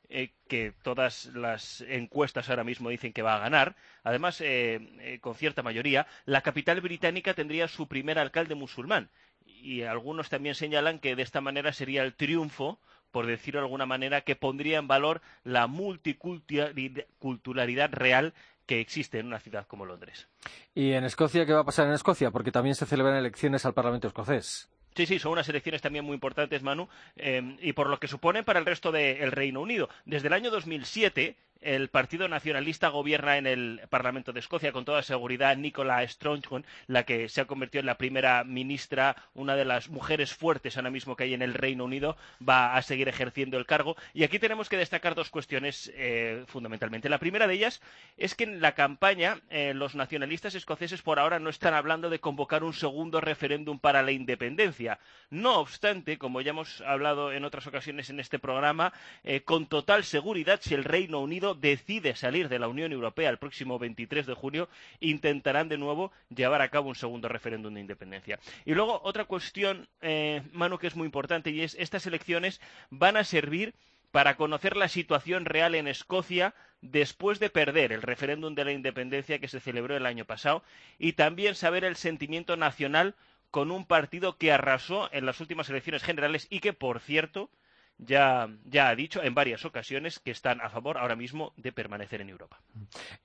eh, 0.09 0.31
que 0.49 0.73
todas 0.83 1.27
las 1.35 1.83
encuestas 1.83 2.49
ahora 2.49 2.65
mismo 2.65 2.89
dicen 2.91 3.13
que 3.13 3.23
va 3.23 3.37
a 3.37 3.41
ganar, 3.41 3.77
además 4.05 4.41
eh, 4.41 4.79
eh, 5.01 5.19
con 5.21 5.35
cierta 5.35 5.63
mayoría, 5.63 6.07
la 6.25 6.43
capital 6.43 6.81
británica 6.81 7.35
tendría 7.35 7.69
su 7.69 7.89
primer 7.89 8.19
alcalde 8.19 8.55
musulmán. 8.55 9.11
Y 9.45 9.83
algunos 9.83 10.29
también 10.29 10.55
señalan 10.55 11.01
que 11.01 11.17
de 11.17 11.23
esta 11.23 11.41
manera 11.41 11.73
sería 11.73 12.03
el 12.03 12.15
triunfo, 12.15 12.79
por 13.11 13.27
decirlo 13.27 13.61
de 13.61 13.67
alguna 13.67 13.87
manera, 13.87 14.21
que 14.21 14.37
pondría 14.37 14.79
en 14.79 14.89
valor 14.89 15.23
la 15.45 15.67
multiculturalidad 15.67 17.91
real 17.93 18.35
que 18.67 18.81
existe 18.81 19.19
en 19.19 19.27
una 19.27 19.41
ciudad 19.41 19.67
como 19.67 19.87
Londres. 19.87 20.29
¿Y 20.75 20.93
en 20.93 21.05
Escocia 21.05 21.47
qué 21.47 21.53
va 21.53 21.61
a 21.61 21.65
pasar 21.65 21.87
en 21.87 21.95
Escocia? 21.95 22.31
Porque 22.31 22.53
también 22.53 22.75
se 22.75 22.87
celebran 22.87 23.17
elecciones 23.17 23.65
al 23.65 23.75
Parlamento 23.75 24.09
escocés. 24.09 24.69
Sí, 24.97 25.05
sí, 25.05 25.19
son 25.19 25.33
unas 25.33 25.49
elecciones 25.51 25.83
también 25.83 26.07
muy 26.07 26.15
importantes, 26.15 26.63
Manu, 26.63 26.89
eh, 27.17 27.57
y 27.61 27.75
por 27.75 27.89
lo 27.91 28.01
que 28.01 28.09
suponen 28.09 28.45
para 28.45 28.59
el 28.59 28.65
resto 28.65 28.91
del 28.91 29.31
Reino 29.31 29.61
Unido. 29.61 29.91
Desde 30.07 30.29
el 30.29 30.33
año 30.33 30.51
2007, 30.51 31.37
el 31.61 31.89
Partido 31.89 32.29
Nacionalista 32.29 32.89
gobierna 32.89 33.37
en 33.37 33.47
el 33.47 33.81
Parlamento 33.89 34.33
de 34.33 34.41
Escocia, 34.41 34.73
con 34.73 34.85
toda 34.85 35.03
seguridad 35.03 35.57
Nicola 35.57 36.07
Sturgeon, 36.07 36.65
la 36.87 37.05
que 37.05 37.29
se 37.29 37.41
ha 37.41 37.47
convertido 37.47 37.81
en 37.81 37.87
la 37.87 37.99
primera 37.99 38.45
ministra, 38.45 39.17
una 39.35 39.57
de 39.57 39.65
las 39.65 39.89
mujeres 39.89 40.35
fuertes 40.35 40.77
ahora 40.77 40.91
mismo 40.91 41.17
que 41.17 41.25
hay 41.25 41.35
en 41.35 41.43
el 41.43 41.55
Reino 41.55 41.85
Unido, 41.85 42.17
va 42.47 42.77
a 42.77 42.83
seguir 42.83 43.09
ejerciendo 43.09 43.59
el 43.59 43.67
cargo. 43.67 43.97
Y 44.15 44.25
aquí 44.25 44.39
tenemos 44.39 44.69
que 44.69 44.77
destacar 44.77 45.15
dos 45.15 45.31
cuestiones 45.31 45.93
eh, 45.95 46.45
fundamentalmente. 46.47 47.09
La 47.09 47.19
primera 47.19 47.47
de 47.47 47.55
ellas 47.55 47.81
es 48.17 48.35
que 48.35 48.45
en 48.45 48.61
la 48.61 48.73
campaña 48.73 49.41
eh, 49.51 49.75
los 49.75 49.95
nacionalistas 49.95 50.55
escoceses 50.55 51.03
por 51.03 51.19
ahora 51.19 51.39
no 51.39 51.51
están 51.51 51.75
hablando 51.75 52.11
de 52.11 52.21
convocar 52.21 52.65
un 52.65 52.73
segundo 52.73 53.21
referéndum 53.21 53.79
para 53.79 54.03
la 54.03 54.13
independencia. 54.13 54.99
No 55.31 55.59
obstante, 55.61 56.19
como 56.19 56.41
ya 56.41 56.51
hemos 56.51 56.81
hablado 56.81 57.33
en 57.33 57.45
otras 57.45 57.67
ocasiones 57.67 58.11
en 58.11 58.21
este 58.21 58.39
programa, 58.39 58.93
eh, 59.25 59.43
con 59.43 59.67
total 59.67 60.05
seguridad, 60.05 60.61
si 60.63 60.75
el 60.75 60.85
Reino 60.85 61.21
Unido 61.21 61.46
decide 61.55 62.15
salir 62.17 62.49
de 62.49 62.59
la 62.59 62.69
Unión 62.69 62.93
Europea 62.93 63.31
el 63.31 63.39
próximo 63.39 63.79
23 63.79 64.27
de 64.27 64.35
junio, 64.35 64.69
intentarán 65.01 65.69
de 65.69 65.79
nuevo 65.79 66.13
llevar 66.35 66.63
a 66.63 66.69
cabo 66.69 66.89
un 66.89 66.95
segundo 66.95 67.29
referéndum 67.29 67.75
de 67.75 67.81
independencia. 67.81 68.39
Y 68.65 68.75
luego 68.75 69.01
otra 69.05 69.25
cuestión, 69.25 69.89
eh, 70.01 70.43
Manu, 70.53 70.79
que 70.79 70.87
es 70.87 70.97
muy 70.97 71.07
importante 71.07 71.51
y 71.51 71.63
es 71.63 71.75
estas 71.79 72.07
elecciones 72.07 72.61
van 72.91 73.17
a 73.17 73.25
servir 73.25 73.75
para 74.11 74.37
conocer 74.37 74.77
la 74.77 74.89
situación 74.89 75.45
real 75.45 75.75
en 75.75 75.89
Escocia 75.89 76.55
después 76.81 77.39
de 77.39 77.51
perder 77.51 77.93
el 77.93 78.03
referéndum 78.03 78.55
de 78.55 78.65
la 78.65 78.73
independencia 78.73 79.39
que 79.39 79.49
se 79.49 79.61
celebró 79.61 79.97
el 79.97 80.07
año 80.07 80.25
pasado 80.25 80.63
y 80.99 81.15
también 81.15 81.55
saber 81.55 81.85
el 81.85 81.97
sentimiento 81.97 82.57
nacional 82.57 83.15
con 83.51 83.71
un 83.71 83.87
partido 83.87 84.37
que 84.37 84.53
arrasó 84.53 85.09
en 85.13 85.27
las 85.27 85.41
últimas 85.41 85.69
elecciones 85.71 86.03
generales 86.03 86.47
y 86.51 86.61
que, 86.61 86.73
por 86.73 87.01
cierto, 87.01 87.51
ya, 87.99 88.43
ha 88.45 88.95
dicho 88.95 89.23
en 89.23 89.35
varias 89.35 89.65
ocasiones 89.65 90.19
que 90.19 90.31
están 90.31 90.61
a 90.61 90.69
favor 90.69 90.99
ahora 90.99 91.17
mismo 91.17 91.53
de 91.57 91.73
permanecer 91.73 92.21
en 92.21 92.29
Europa. 92.29 92.61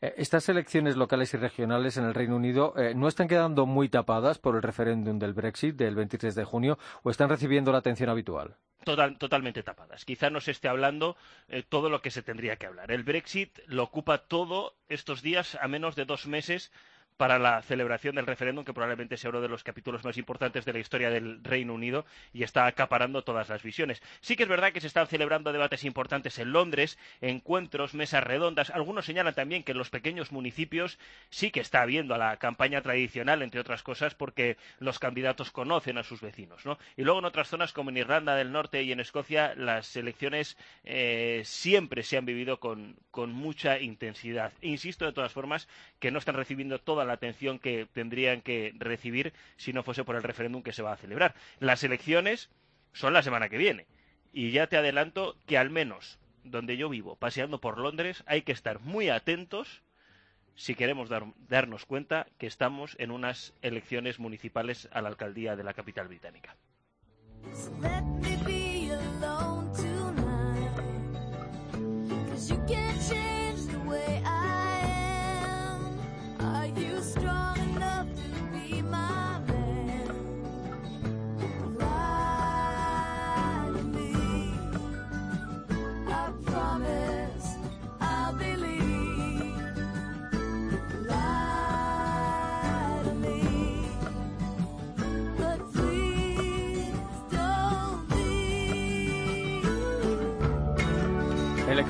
Eh, 0.01 0.13
estas 0.17 0.47
elecciones 0.49 0.95
locales 0.95 1.33
y 1.33 1.37
regionales 1.37 1.97
en 1.97 2.05
el 2.05 2.13
Reino 2.13 2.35
Unido 2.35 2.73
eh, 2.77 2.93
no 2.95 3.07
están 3.07 3.27
quedando 3.27 3.65
muy 3.65 3.89
tapadas 3.89 4.39
por 4.39 4.55
el 4.55 4.61
referéndum 4.61 5.19
del 5.19 5.33
Brexit 5.33 5.75
del 5.75 5.95
23 5.95 6.35
de 6.35 6.43
junio 6.43 6.79
o 7.03 7.09
están 7.09 7.29
recibiendo 7.29 7.71
la 7.71 7.79
atención 7.79 8.09
habitual. 8.09 8.55
totalmente 8.83 9.61
tapadas. 9.61 10.05
Quizá 10.05 10.29
no 10.29 10.39
se 10.39 10.51
esté 10.51 10.67
hablando 10.67 11.15
eh, 11.47 11.63
todo 11.67 11.89
lo 11.89 12.01
que 12.01 12.09
se 12.09 12.23
tendría 12.23 12.55
que 12.55 12.65
hablar. 12.65 12.91
El 12.91 13.03
Brexit 13.03 13.59
lo 13.67 13.83
ocupa 13.83 14.19
todo 14.19 14.75
estos 14.89 15.21
días 15.21 15.57
a 15.61 15.67
menos 15.67 15.95
de 15.95 16.05
dos 16.05 16.27
meses 16.27 16.71
para 17.17 17.39
la 17.39 17.61
celebración 17.61 18.15
del 18.15 18.25
referéndum, 18.25 18.65
que 18.65 18.73
probablemente 18.73 19.17
sea 19.17 19.29
uno 19.29 19.41
de 19.41 19.47
los 19.47 19.63
capítulos 19.63 20.03
más 20.03 20.17
importantes 20.17 20.65
de 20.65 20.73
la 20.73 20.79
historia 20.79 21.09
del 21.09 21.43
Reino 21.43 21.73
Unido 21.73 22.05
y 22.33 22.43
está 22.43 22.65
acaparando 22.65 23.23
todas 23.23 23.49
las 23.49 23.63
visiones. 23.63 24.01
Sí 24.21 24.35
que 24.35 24.43
es 24.43 24.49
verdad 24.49 24.73
que 24.73 24.81
se 24.81 24.87
están 24.87 25.07
celebrando 25.07 25.53
debates 25.53 25.83
importantes 25.83 26.39
en 26.39 26.51
Londres, 26.51 26.97
encuentros, 27.21 27.93
mesas 27.93 28.23
redondas. 28.23 28.69
Algunos 28.69 29.05
señalan 29.05 29.35
también 29.35 29.63
que 29.63 29.73
en 29.73 29.77
los 29.77 29.89
pequeños 29.89 30.31
municipios 30.31 30.97
sí 31.29 31.51
que 31.51 31.59
está 31.59 31.81
habiendo 31.81 32.17
la 32.17 32.37
campaña 32.37 32.81
tradicional, 32.81 33.41
entre 33.41 33.61
otras 33.61 33.83
cosas, 33.83 34.15
porque 34.15 34.57
los 34.79 34.99
candidatos 34.99 35.51
conocen 35.51 35.97
a 35.97 36.03
sus 36.03 36.21
vecinos. 36.21 36.65
¿no? 36.65 36.77
Y 36.97 37.03
luego 37.03 37.19
en 37.19 37.25
otras 37.25 37.49
zonas, 37.49 37.73
como 37.73 37.89
en 37.89 37.97
Irlanda 37.97 38.35
del 38.35 38.51
Norte 38.51 38.83
y 38.83 38.91
en 38.91 38.99
Escocia, 38.99 39.53
las 39.55 39.95
elecciones 39.95 40.57
eh, 40.83 41.41
siempre 41.45 42.03
se 42.03 42.17
han 42.17 42.25
vivido 42.25 42.59
con, 42.59 42.95
con 43.11 43.31
mucha 43.31 43.79
intensidad. 43.79 44.53
Insisto, 44.61 45.05
de 45.05 45.13
todas 45.13 45.31
formas, 45.31 45.67
que 45.99 46.11
no 46.11 46.19
están 46.19 46.35
recibiendo 46.35 46.79
toda 46.79 47.00
la 47.05 47.13
atención 47.13 47.59
que 47.59 47.87
tendrían 47.91 48.41
que 48.41 48.73
recibir 48.77 49.33
si 49.57 49.73
no 49.73 49.83
fuese 49.83 50.03
por 50.03 50.15
el 50.15 50.23
referéndum 50.23 50.63
que 50.63 50.73
se 50.73 50.83
va 50.83 50.93
a 50.93 50.97
celebrar. 50.97 51.35
Las 51.59 51.83
elecciones 51.83 52.49
son 52.93 53.13
la 53.13 53.23
semana 53.23 53.49
que 53.49 53.57
viene. 53.57 53.87
Y 54.33 54.51
ya 54.51 54.67
te 54.67 54.77
adelanto 54.77 55.35
que 55.45 55.57
al 55.57 55.69
menos 55.69 56.19
donde 56.43 56.77
yo 56.77 56.89
vivo, 56.89 57.15
paseando 57.15 57.59
por 57.59 57.77
Londres, 57.77 58.23
hay 58.25 58.41
que 58.41 58.51
estar 58.51 58.79
muy 58.79 59.09
atentos 59.09 59.83
si 60.55 60.75
queremos 60.75 61.09
darnos 61.09 61.85
cuenta 61.85 62.27
que 62.37 62.47
estamos 62.47 62.95
en 62.99 63.11
unas 63.11 63.53
elecciones 63.61 64.19
municipales 64.19 64.89
a 64.91 65.01
la 65.01 65.09
alcaldía 65.09 65.55
de 65.55 65.63
la 65.63 65.73
capital 65.73 66.07
británica. 66.07 66.55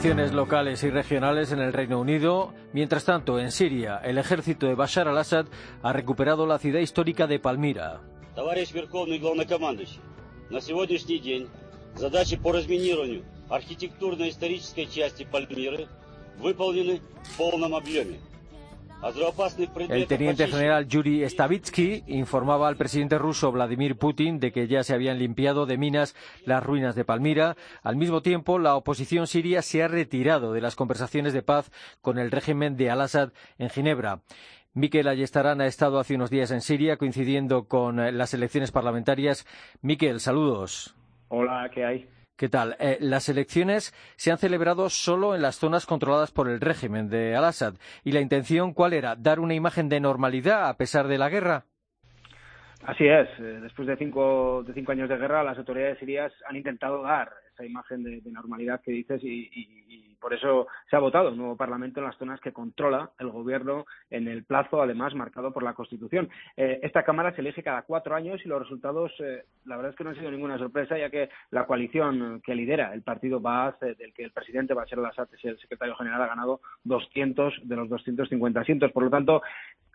Elecciones 0.01 0.33
locales 0.33 0.83
y 0.83 0.89
regionales 0.89 1.51
en 1.51 1.59
el 1.59 1.73
Reino 1.73 1.99
Unido. 1.99 2.55
Mientras 2.73 3.05
tanto, 3.05 3.39
en 3.39 3.51
Siria, 3.51 4.01
el 4.03 4.17
ejército 4.17 4.65
de 4.65 4.73
Bashar 4.73 5.07
al-Assad 5.07 5.45
ha 5.83 5.93
recuperado 5.93 6.47
la 6.47 6.57
ciudad 6.57 6.79
histórica 6.79 7.27
de 7.27 7.37
Palmira. 7.37 8.01
El 19.89 20.07
teniente 20.07 20.47
general 20.47 20.87
Yuri 20.87 21.27
Stavitsky 21.27 22.03
informaba 22.07 22.67
al 22.67 22.77
presidente 22.77 23.17
ruso 23.17 23.51
Vladimir 23.51 23.97
Putin 23.97 24.39
de 24.39 24.51
que 24.51 24.67
ya 24.67 24.83
se 24.83 24.93
habían 24.93 25.17
limpiado 25.17 25.65
de 25.65 25.77
minas 25.77 26.15
las 26.45 26.63
ruinas 26.63 26.95
de 26.95 27.03
Palmira. 27.03 27.55
Al 27.81 27.95
mismo 27.95 28.21
tiempo, 28.21 28.59
la 28.59 28.75
oposición 28.75 29.25
siria 29.25 29.63
se 29.63 29.81
ha 29.81 29.87
retirado 29.87 30.53
de 30.53 30.61
las 30.61 30.75
conversaciones 30.75 31.33
de 31.33 31.41
paz 31.41 31.71
con 32.01 32.19
el 32.19 32.29
régimen 32.29 32.77
de 32.77 32.91
Al-Assad 32.91 33.31
en 33.57 33.69
Ginebra. 33.69 34.21
Miquel 34.73 35.07
Ayestarán 35.07 35.61
ha 35.61 35.65
estado 35.65 35.99
hace 35.99 36.15
unos 36.15 36.29
días 36.29 36.51
en 36.51 36.61
Siria 36.61 36.97
coincidiendo 36.97 37.65
con 37.67 38.17
las 38.17 38.33
elecciones 38.33 38.71
parlamentarias. 38.71 39.45
Miquel, 39.81 40.19
saludos. 40.19 40.95
Hola, 41.27 41.69
¿qué 41.73 41.83
hay? 41.83 42.09
¿Qué 42.37 42.49
tal? 42.49 42.75
Eh, 42.79 42.97
las 42.99 43.29
elecciones 43.29 43.93
se 44.15 44.31
han 44.31 44.37
celebrado 44.37 44.89
solo 44.89 45.35
en 45.35 45.41
las 45.41 45.57
zonas 45.57 45.85
controladas 45.85 46.31
por 46.31 46.49
el 46.49 46.59
régimen 46.59 47.09
de 47.09 47.35
Al-Assad. 47.35 47.75
¿Y 48.03 48.13
la 48.13 48.21
intención 48.21 48.73
cuál 48.73 48.93
era? 48.93 49.15
¿Dar 49.15 49.39
una 49.39 49.53
imagen 49.53 49.89
de 49.89 49.99
normalidad 49.99 50.67
a 50.67 50.77
pesar 50.77 51.07
de 51.07 51.17
la 51.17 51.29
guerra? 51.29 51.65
Así 52.83 53.05
es. 53.05 53.27
Eh, 53.39 53.59
después 53.61 53.87
de 53.87 53.95
cinco, 53.97 54.63
de 54.63 54.73
cinco 54.73 54.91
años 54.91 55.09
de 55.09 55.17
guerra, 55.17 55.43
las 55.43 55.57
autoridades 55.57 55.99
sirias 55.99 56.33
han 56.47 56.55
intentado 56.55 57.03
dar 57.03 57.31
esa 57.53 57.63
imagen 57.63 58.03
de, 58.03 58.21
normalidad 58.31 58.81
que 58.81 58.91
dices 58.91 59.21
y 59.23 60.10
por 60.21 60.33
eso 60.33 60.67
se 60.89 60.95
ha 60.95 60.99
votado 60.99 61.29
un 61.29 61.37
nuevo 61.37 61.57
Parlamento 61.57 61.99
en 61.99 62.05
las 62.05 62.17
zonas 62.17 62.39
que 62.39 62.53
controla 62.53 63.09
el 63.19 63.29
Gobierno 63.29 63.85
en 64.09 64.27
el 64.27 64.43
plazo, 64.43 64.81
además, 64.81 65.15
marcado 65.15 65.51
por 65.51 65.63
la 65.63 65.73
Constitución. 65.73 66.29
Eh, 66.55 66.79
esta 66.83 67.03
Cámara 67.03 67.33
se 67.33 67.41
elige 67.41 67.63
cada 67.63 67.81
cuatro 67.81 68.15
años 68.15 68.39
y 68.45 68.47
los 68.47 68.61
resultados, 68.61 69.11
eh, 69.19 69.43
la 69.65 69.75
verdad 69.75 69.91
es 69.91 69.97
que 69.97 70.03
no 70.03 70.11
han 70.11 70.15
sido 70.15 70.31
ninguna 70.31 70.59
sorpresa, 70.59 70.97
ya 70.97 71.09
que 71.09 71.29
la 71.49 71.65
coalición 71.65 72.41
que 72.45 72.55
lidera 72.55 72.93
el 72.93 73.01
partido 73.01 73.39
Baaz, 73.39 73.81
eh, 73.81 73.95
del 73.97 74.13
que 74.13 74.23
el 74.23 74.31
presidente 74.31 74.75
Bashar 74.75 74.99
al-Assad 74.99 75.27
es 75.33 75.43
el 75.43 75.59
secretario 75.59 75.95
general, 75.95 76.21
ha 76.21 76.27
ganado 76.27 76.61
200 76.83 77.61
de 77.63 77.75
los 77.75 77.89
250 77.89 78.59
asientos. 78.59 78.91
Por 78.91 79.03
lo 79.03 79.09
tanto, 79.09 79.41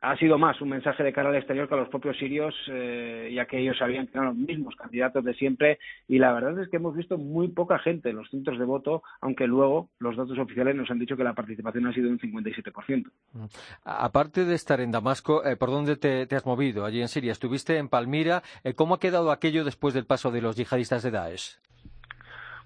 ha 0.03 0.17
sido 0.17 0.39
más 0.39 0.61
un 0.61 0.71
mensaje 0.71 1.05
de 1.05 1.13
cara 1.13 1.29
al 1.31 1.37
exterior 1.37 1.69
que 1.69 1.75
a 1.75 1.79
los 1.79 1.89
propios 1.89 2.19
sirios, 2.19 2.55
ya 2.67 3.47
que 3.47 3.59
ellos 3.59 3.79
sabían 3.79 4.07
que 4.07 4.19
eran 4.19 4.27
los 4.27 4.37
mismos 4.37 4.77
candidatos 4.77 5.25
de 5.25 5.35
siempre. 5.35 5.79
Y 6.07 6.19
la 6.19 6.33
verdad 6.33 6.59
es 6.61 6.69
que 6.69 6.77
hemos 6.77 6.95
visto 6.95 7.17
muy 7.17 7.49
poca 7.49 7.79
gente 7.79 8.11
en 8.11 8.17
los 8.17 8.29
centros 8.31 8.59
de 8.59 8.65
voto, 8.65 9.03
aunque 9.21 9.47
luego 9.47 9.89
los 9.99 10.16
datos 10.17 10.39
oficiales 10.39 10.75
nos 10.75 10.91
han 10.91 10.99
dicho 10.99 11.17
que 11.17 11.25
la 11.25 11.35
participación 11.35 11.87
ha 11.87 11.93
sido 11.93 12.11
un 12.11 12.19
57%. 12.19 13.11
Mm. 13.33 13.45
Aparte 13.85 14.45
de 14.45 14.55
estar 14.55 14.81
en 14.81 14.91
Damasco, 14.91 15.45
eh, 15.45 15.57
¿por 15.57 15.71
dónde 15.71 15.97
te, 15.97 16.35
has 16.35 16.47
movido 16.47 16.85
allí 16.85 17.01
en 17.01 17.09
Siria? 17.09 17.33
¿Estuviste 17.33 17.79
en 17.79 17.89
Palmira? 17.89 18.43
Eh, 18.65 18.75
¿Cómo 18.75 18.95
ha 18.95 19.01
quedado 19.01 19.31
aquello 19.31 19.65
después 19.65 19.95
del 19.95 20.07
paso 20.07 20.31
de 20.31 20.43
los 20.43 20.57
yihadistas 20.57 21.03
de 21.03 21.11
Daesh? 21.11 21.59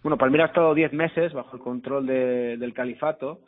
Bueno, 0.03 0.17
Palmira 0.17 0.45
ha 0.45 0.49
estado 0.49 0.75
diez 0.75 0.93
meses 0.93 1.33
bajo 1.33 1.57
el 1.57 1.63
control 1.63 2.07
del 2.07 2.73
califato 2.73 3.41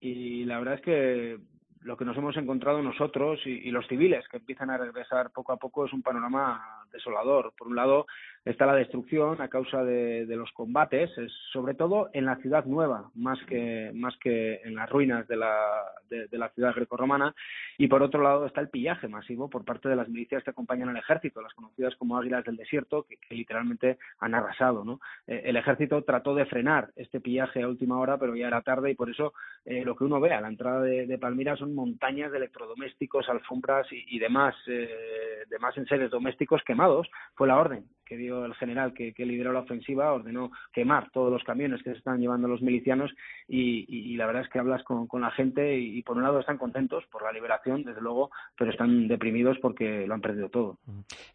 y 0.00 0.44
la 0.44 0.58
verdad 0.58 0.74
es 0.74 0.80
que 0.80 1.38
lo 1.82 1.96
que 1.96 2.04
nos 2.04 2.16
hemos 2.16 2.36
encontrado 2.36 2.82
nosotros 2.82 3.40
y, 3.44 3.70
los 3.70 3.86
civiles 3.86 4.26
que 4.28 4.38
empiezan 4.38 4.70
a 4.70 4.78
regresar 4.78 5.30
poco 5.30 5.52
a 5.52 5.56
poco 5.56 5.86
es 5.86 5.92
un 5.92 6.02
panorama 6.02 6.84
desolador. 6.92 7.52
Por 7.56 7.68
un 7.68 7.76
lado, 7.76 8.06
está 8.44 8.66
la 8.66 8.74
destrucción 8.74 9.40
a 9.40 9.48
causa 9.48 9.84
de, 9.84 10.26
los 10.36 10.50
combates, 10.52 11.10
sobre 11.52 11.74
todo 11.74 12.10
en 12.12 12.24
la 12.24 12.36
ciudad 12.36 12.64
nueva, 12.64 13.10
más 13.14 13.38
que, 13.46 13.90
más 13.94 14.16
que 14.18 14.60
en 14.64 14.74
las 14.74 14.88
ruinas 14.88 15.26
de 15.28 15.36
la, 15.36 15.58
de, 16.08 16.38
la 16.38 16.48
ciudad 16.50 16.74
grecorromana. 16.74 17.34
Y 17.76 17.88
por 17.88 18.02
otro 18.02 18.22
lado 18.22 18.46
está 18.46 18.60
el 18.60 18.68
pillaje 18.68 19.08
masivo 19.08 19.48
por 19.50 19.64
parte 19.64 19.88
de 19.88 19.96
las 19.96 20.08
milicias 20.08 20.42
que 20.42 20.50
acompañan 20.50 20.88
al 20.88 20.96
ejército, 20.96 21.42
las 21.42 21.54
conocidas 21.54 21.94
como 21.96 22.16
águilas 22.16 22.44
del 22.44 22.56
desierto, 22.56 23.04
que, 23.04 23.18
literalmente 23.34 23.98
han 24.20 24.34
arrasado. 24.34 24.98
Eh, 25.26 25.42
el 25.44 25.56
ejército 25.56 26.02
trató 26.02 26.34
de 26.34 26.46
frenar 26.46 26.90
este 26.96 27.20
pillaje 27.20 27.62
a 27.62 27.68
última 27.68 27.98
hora, 27.98 28.18
pero 28.18 28.34
ya 28.34 28.46
era 28.46 28.62
tarde 28.62 28.90
y 28.90 28.94
por 28.94 29.10
eso 29.10 29.32
eh, 29.64 29.84
lo 29.84 29.96
que 29.96 30.04
uno 30.04 30.20
ve 30.20 30.32
a 30.32 30.40
la 30.40 30.48
entrada 30.48 30.82
de, 30.82 31.18
Palmira 31.18 31.56
son 31.56 31.74
montañas 31.74 32.30
de 32.30 32.38
electrodomésticos, 32.38 33.28
alfombras 33.28 33.86
y, 33.90 34.18
demás, 34.20 34.54
eh, 34.68 35.44
demás 35.50 35.76
enseres 35.76 36.10
domésticos 36.10 36.62
quemados. 36.78 37.08
Fue 37.34 37.48
la 37.48 37.58
orden 37.58 37.84
que 38.04 38.16
dio 38.16 38.46
el 38.46 38.54
general 38.54 38.94
que, 38.94 39.12
lideró 39.18 39.52
la 39.52 39.60
ofensiva, 39.60 40.14
ordenó 40.14 40.50
quemar 40.72 41.10
todos 41.10 41.30
los 41.30 41.44
camiones 41.44 41.82
que 41.82 41.90
se 41.90 41.98
están 41.98 42.20
llevando 42.20 42.48
los 42.48 42.62
milicianos 42.62 43.12
y, 43.46 44.16
la 44.16 44.24
verdad 44.24 44.44
es 44.44 44.48
que 44.48 44.58
hablas 44.58 44.82
con, 44.82 45.20
la 45.20 45.30
gente 45.32 45.78
y, 45.78 46.02
por 46.02 46.16
un 46.16 46.22
lado 46.22 46.40
están 46.40 46.56
contentos 46.56 47.04
por 47.12 47.22
la 47.22 47.32
liberación, 47.32 47.84
desde 47.84 48.00
luego, 48.00 48.30
pero 48.56 48.70
están 48.70 49.08
deprimidos 49.08 49.58
porque 49.60 50.06
lo 50.06 50.14
han 50.14 50.22
perdido 50.22 50.48
todo. 50.48 50.78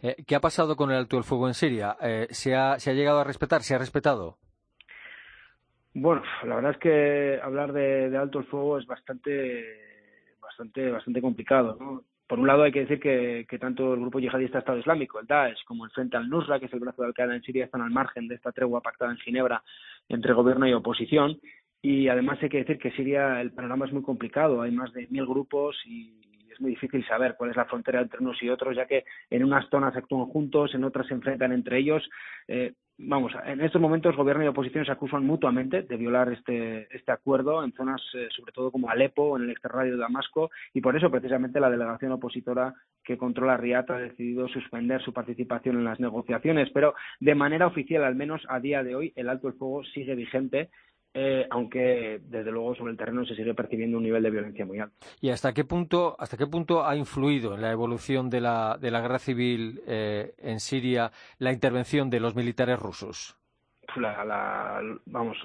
Eh, 0.02 0.16
¿Qué 0.26 0.36
ha 0.36 0.42
pasado 0.42 0.76
con 0.76 0.90
el 0.90 0.98
alto 0.98 1.18
el 1.18 1.24
fuego 1.24 1.48
en 1.48 1.54
Siria? 1.54 1.96
Eh, 2.02 2.26
¿se, 2.32 2.56
ha, 2.56 2.80
¿Se 2.80 2.90
ha 2.90 2.94
llegado 2.94 3.20
a 3.20 3.24
respetar? 3.24 3.62
¿Se 3.62 3.76
ha 3.76 3.78
respetado? 3.78 4.38
Bueno, 5.94 6.24
la 6.44 6.56
verdad 6.56 6.72
es 6.72 6.78
que 6.80 7.40
hablar 7.44 7.72
de, 7.72 8.10
de 8.10 8.18
alto 8.18 8.40
el 8.40 8.46
fuego 8.46 8.80
es 8.80 8.88
bastante, 8.88 10.36
bastante, 10.42 10.90
bastante 10.90 11.22
complicado, 11.22 11.78
¿no? 11.80 12.04
Por 12.34 12.40
un 12.40 12.48
lado 12.48 12.64
hay 12.64 12.72
que 12.72 12.88
decir 12.88 13.00
que, 13.00 13.60
tanto 13.60 13.94
el 13.94 14.00
grupo 14.00 14.20
yihadista 14.20 14.58
Estado 14.58 14.80
Islámico, 14.80 15.20
el 15.20 15.28
Daesh, 15.28 15.64
como 15.66 15.86
el 15.86 15.92
Frente 15.92 16.18
al-Nusra, 16.18 16.60
que 16.60 16.66
es 16.66 16.74
el 16.74 16.80
brazo 16.80 17.04
de 17.04 17.10
Al-Qaeda 17.10 17.36
en 17.36 17.44
Siria, 17.44 17.66
están 17.66 17.82
al 17.82 17.92
margen 17.92 18.28
de 18.28 18.34
esta 18.34 18.52
tregua 18.52 18.82
pactada 18.82 19.12
en 19.12 19.20
Ginebra 19.20 19.62
entre 20.10 20.34
gobierno 20.34 20.68
y 20.68 20.74
oposición. 20.74 21.40
Y 21.84 22.08
además 22.08 22.40
hay 22.42 22.50
que 22.50 22.58
decir 22.58 22.80
que 22.80 22.90
Siria 22.94 23.40
el 23.40 23.52
panorama 23.52 23.86
es 23.86 23.94
muy 23.94 24.02
complicado, 24.02 24.64
hay 24.64 24.72
más 24.72 24.92
de 24.94 25.06
mil 25.12 25.28
grupos 25.28 25.80
y 25.86 26.33
es 26.54 26.62
muy 26.62 26.72
difícil 26.72 27.06
saber 27.06 27.36
cuál 27.38 27.50
es 27.50 27.56
la 27.56 27.66
frontera 27.66 28.02
entre 28.02 28.20
unos 28.20 28.42
y 28.42 28.50
otros, 28.50 28.76
ya 28.76 28.86
que 28.86 29.06
en 29.30 29.44
unas 29.44 29.68
zonas 29.70 29.96
actúan 29.96 30.28
juntos, 30.28 30.74
en 30.74 30.84
otras 30.84 31.08
se 31.08 31.14
enfrentan 31.14 31.52
entre 31.52 31.80
ellos. 31.80 32.08
Eh, 32.48 32.74
vamos, 32.98 33.34
en 33.46 33.62
estos 33.62 33.82
momentos 33.82 34.16
gobierno 34.16 34.44
y 34.44 34.48
oposición 34.48 34.86
se 34.86 34.92
acusan 34.92 35.26
mutuamente 35.26 35.82
de 35.82 35.98
violar 35.98 36.32
este, 36.32 36.88
este 36.96 37.12
acuerdo 37.12 37.64
en 37.64 37.74
zonas, 37.74 38.02
eh, 38.14 38.28
sobre 38.36 38.54
todo 38.54 38.72
como 38.72 38.90
Alepo 38.90 39.36
en 39.38 39.44
el 39.44 39.52
extrarradio 39.52 39.94
de 39.94 40.02
Damasco, 40.02 40.52
y 40.74 40.82
por 40.82 40.96
eso 40.96 41.10
precisamente 41.10 41.60
la 41.60 41.70
delegación 41.70 42.12
opositora 42.12 42.74
que 43.04 43.18
controla 43.18 43.58
Riad 43.58 43.92
ha 43.92 43.98
decidido 43.98 44.48
suspender 44.48 45.02
su 45.02 45.12
participación 45.12 45.78
en 45.78 45.86
las 45.86 46.00
negociaciones, 46.00 46.70
pero 46.74 46.94
de 47.20 47.36
manera 47.36 47.68
oficial, 47.68 48.04
al 48.04 48.16
menos 48.16 48.42
a 48.48 48.60
día 48.60 48.84
de 48.84 48.96
hoy, 48.96 49.14
el 49.16 49.30
alto 49.30 49.48
el 49.48 49.56
fuego 49.56 49.84
sigue 49.84 50.16
vigente 50.16 50.70
eh, 51.14 51.46
aunque 51.52 52.22
desde 52.24 52.52
luego 52.52 52.74
sobre 52.76 52.92
el 52.92 52.98
terreno 52.98 53.26
se 53.26 53.36
sigue 53.36 53.54
percibiendo 53.54 53.98
un 53.98 54.04
nivel 54.04 54.24
de 54.24 54.32
violencia 54.32 54.66
muy 54.66 54.80
alto. 54.80 54.96
¿Y 55.22 55.30
hasta 55.30 55.54
qué 55.54 55.64
punto, 55.64 56.16
hasta 56.18 56.38
qué 56.38 56.48
punto 56.48 56.86
ha 56.86 56.96
influido 56.96 57.54
en 57.54 57.62
la 57.62 57.72
evolución 57.72 58.30
de 58.30 58.42
la, 58.42 58.78
de 58.80 58.90
la 58.90 59.02
guerra 59.02 59.20
civil 59.20 59.82
eh, 59.88 60.34
en 60.40 60.60
Siria 60.60 61.12
la 61.38 61.52
intervención 61.52 62.10
de 62.10 62.20
los 62.20 62.36
militares 62.36 62.80
rusos? 62.80 63.38
vamos, 65.06 65.38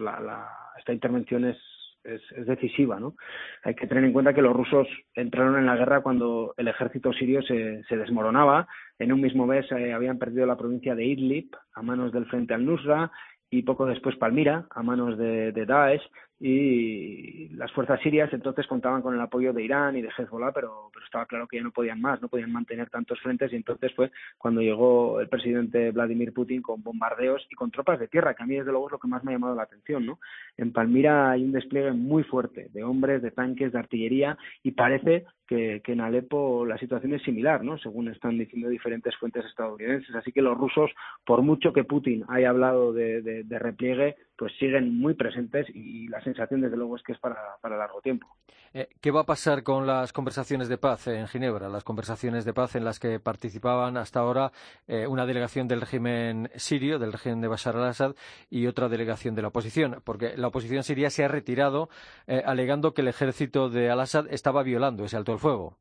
esta 0.78 0.92
intervención 0.92 1.44
es, 1.44 1.58
es, 2.04 2.46
decisiva, 2.46 2.98
¿no? 2.98 3.14
Hay 3.62 3.74
que 3.74 3.86
tener 3.86 4.04
en 4.04 4.12
cuenta 4.12 4.32
que 4.32 4.40
los 4.40 4.54
rusos 4.54 4.86
entraron 5.14 5.58
en 5.58 5.66
la 5.66 5.76
guerra 5.76 6.00
cuando 6.00 6.54
el 6.56 6.68
ejército 6.68 7.12
sirio 7.12 7.42
se, 7.42 7.82
se 7.84 7.96
desmoronaba. 7.96 8.66
En 8.98 9.12
un 9.12 9.20
mismo 9.20 9.46
mes 9.46 9.70
eh, 9.72 9.92
habían 9.92 10.18
perdido 10.18 10.46
la 10.46 10.56
provincia 10.56 10.94
de 10.94 11.04
Idlib 11.04 11.50
a 11.74 11.82
manos 11.82 12.12
del 12.12 12.24
Frente 12.26 12.54
al-Nusra 12.54 13.10
y 13.50 13.62
poco 13.62 13.86
después 13.86 14.16
Palmira 14.16 14.66
a 14.70 14.82
manos 14.82 15.16
de, 15.18 15.52
de 15.52 15.66
Daesh 15.66 16.02
y 16.40 17.48
las 17.50 17.72
fuerzas 17.72 18.00
sirias 18.00 18.32
entonces 18.32 18.66
contaban 18.68 19.02
con 19.02 19.12
el 19.12 19.20
apoyo 19.20 19.52
de 19.52 19.64
Irán 19.64 19.96
y 19.96 20.02
de 20.02 20.10
Hezbollah, 20.16 20.52
pero, 20.52 20.88
pero 20.92 21.04
estaba 21.04 21.26
claro 21.26 21.48
que 21.48 21.56
ya 21.56 21.64
no 21.64 21.72
podían 21.72 22.00
más, 22.00 22.22
no 22.22 22.28
podían 22.28 22.52
mantener 22.52 22.88
tantos 22.90 23.20
frentes 23.20 23.52
y 23.52 23.56
entonces 23.56 23.92
fue 23.94 24.12
cuando 24.36 24.60
llegó 24.60 25.20
el 25.20 25.28
presidente 25.28 25.90
Vladimir 25.90 26.32
Putin 26.32 26.62
con 26.62 26.82
bombardeos 26.82 27.44
y 27.50 27.56
con 27.56 27.72
tropas 27.72 27.98
de 27.98 28.06
tierra, 28.06 28.34
que 28.34 28.44
a 28.44 28.46
mí 28.46 28.54
desde 28.54 28.70
luego 28.70 28.86
es 28.86 28.92
lo 28.92 28.98
que 28.98 29.08
más 29.08 29.24
me 29.24 29.32
ha 29.32 29.34
llamado 29.34 29.56
la 29.56 29.64
atención. 29.64 30.06
¿no? 30.06 30.20
En 30.56 30.72
Palmira 30.72 31.32
hay 31.32 31.42
un 31.42 31.52
despliegue 31.52 31.92
muy 31.92 32.22
fuerte 32.22 32.68
de 32.72 32.84
hombres, 32.84 33.20
de 33.20 33.32
tanques, 33.32 33.72
de 33.72 33.78
artillería 33.78 34.38
y 34.62 34.72
parece 34.72 35.24
que, 35.48 35.82
en 35.84 36.00
Alepo 36.00 36.66
la 36.66 36.78
situación 36.78 37.14
es 37.14 37.22
similar, 37.22 37.64
¿no? 37.64 37.78
según 37.78 38.08
están 38.08 38.38
diciendo 38.38 38.68
diferentes 38.68 39.16
fuentes 39.16 39.44
estadounidenses. 39.44 40.14
Así 40.14 40.30
que 40.30 40.42
los 40.42 40.56
rusos, 40.56 40.92
por 41.24 41.42
mucho 41.42 41.72
que 41.72 41.84
Putin 41.84 42.24
haya 42.28 42.50
hablado 42.50 42.92
de 42.92 43.58
repliegue, 43.58 44.14
pues 44.38 44.52
siguen 44.56 44.96
muy 44.96 45.14
presentes 45.14 45.66
y 45.74 46.06
la 46.06 46.22
sensación 46.22 46.60
desde 46.60 46.76
luego 46.76 46.96
es 46.96 47.02
que 47.02 47.12
es 47.12 47.18
para, 47.18 47.36
largo 47.62 48.00
tiempo. 48.00 48.28
Eh, 48.72 48.88
¿Qué 49.00 49.10
va 49.10 49.22
a 49.22 49.26
pasar 49.26 49.64
con 49.64 49.86
las 49.86 50.12
conversaciones 50.12 50.68
de 50.68 50.78
paz 50.78 51.08
en 51.08 51.26
Ginebra? 51.26 51.68
Las 51.68 51.82
conversaciones 51.82 52.44
de 52.44 52.54
paz 52.54 52.76
en 52.76 52.84
las 52.84 53.00
que 53.00 53.18
participaban 53.18 53.96
hasta 53.96 54.20
ahora 54.20 54.52
eh, 54.86 55.08
una 55.08 55.26
delegación 55.26 55.66
del 55.66 55.80
régimen 55.80 56.50
sirio, 56.54 57.00
del 57.00 57.12
régimen 57.12 57.40
de 57.40 57.48
Bashar 57.48 57.76
al-Assad, 57.76 58.14
y 58.48 58.66
otra 58.66 58.88
delegación 58.88 59.34
de 59.34 59.42
la 59.42 59.48
oposición, 59.48 59.96
porque 60.04 60.36
la 60.36 60.46
oposición 60.46 60.84
siria 60.84 61.10
se 61.10 61.24
ha 61.24 61.28
retirado 61.28 61.88
eh, 62.28 62.42
alegando 62.46 62.94
que 62.94 63.02
el 63.02 63.08
ejército 63.08 63.68
de 63.68 63.90
al-Assad 63.90 64.26
estaba 64.30 64.62
violando 64.62 65.04
ese 65.04 65.16
alto 65.16 65.32
el 65.32 65.38
fuego. 65.40 65.76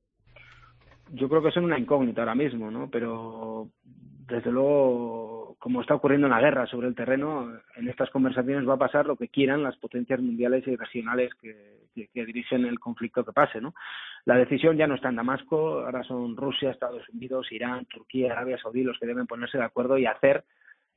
Yo 1.11 1.29
creo 1.29 1.43
que 1.43 1.49
es 1.49 1.57
una 1.57 1.77
incógnita 1.77 2.21
ahora 2.21 2.35
mismo, 2.35 2.71
¿no? 2.71 2.89
Pero 2.89 3.69
desde 4.27 4.51
luego, 4.51 5.55
como 5.57 5.81
está 5.81 5.95
ocurriendo 5.95 6.27
en 6.27 6.31
la 6.31 6.41
guerra 6.41 6.67
sobre 6.67 6.87
el 6.87 6.95
terreno, 6.95 7.49
en 7.75 7.87
estas 7.87 8.09
conversaciones 8.09 8.67
va 8.67 8.73
a 8.73 8.79
pasar 8.79 9.05
lo 9.05 9.15
que 9.15 9.29
quieran 9.29 9.63
las 9.63 9.77
potencias 9.77 10.19
mundiales 10.19 10.67
y 10.67 10.75
regionales 10.75 11.33
que, 11.35 11.77
dirigen 12.13 12.65
el 12.65 12.79
conflicto 12.79 13.25
que 13.25 13.31
pase. 13.31 13.59
¿no? 13.59 13.73
La 14.25 14.35
decisión 14.35 14.77
ya 14.77 14.85
no 14.85 14.95
está 14.95 15.09
en 15.09 15.15
Damasco, 15.15 15.79
ahora 15.79 16.03
son 16.03 16.35
Rusia, 16.35 16.69
Estados 16.69 17.07
Unidos, 17.09 17.51
Irán, 17.51 17.85
Turquía, 17.85 18.33
Arabia 18.33 18.59
Saudí 18.61 18.83
los 18.83 18.99
que 18.99 19.07
deben 19.07 19.25
ponerse 19.25 19.57
de 19.57 19.63
acuerdo 19.63 19.97
y 19.97 20.05
hacer 20.05 20.43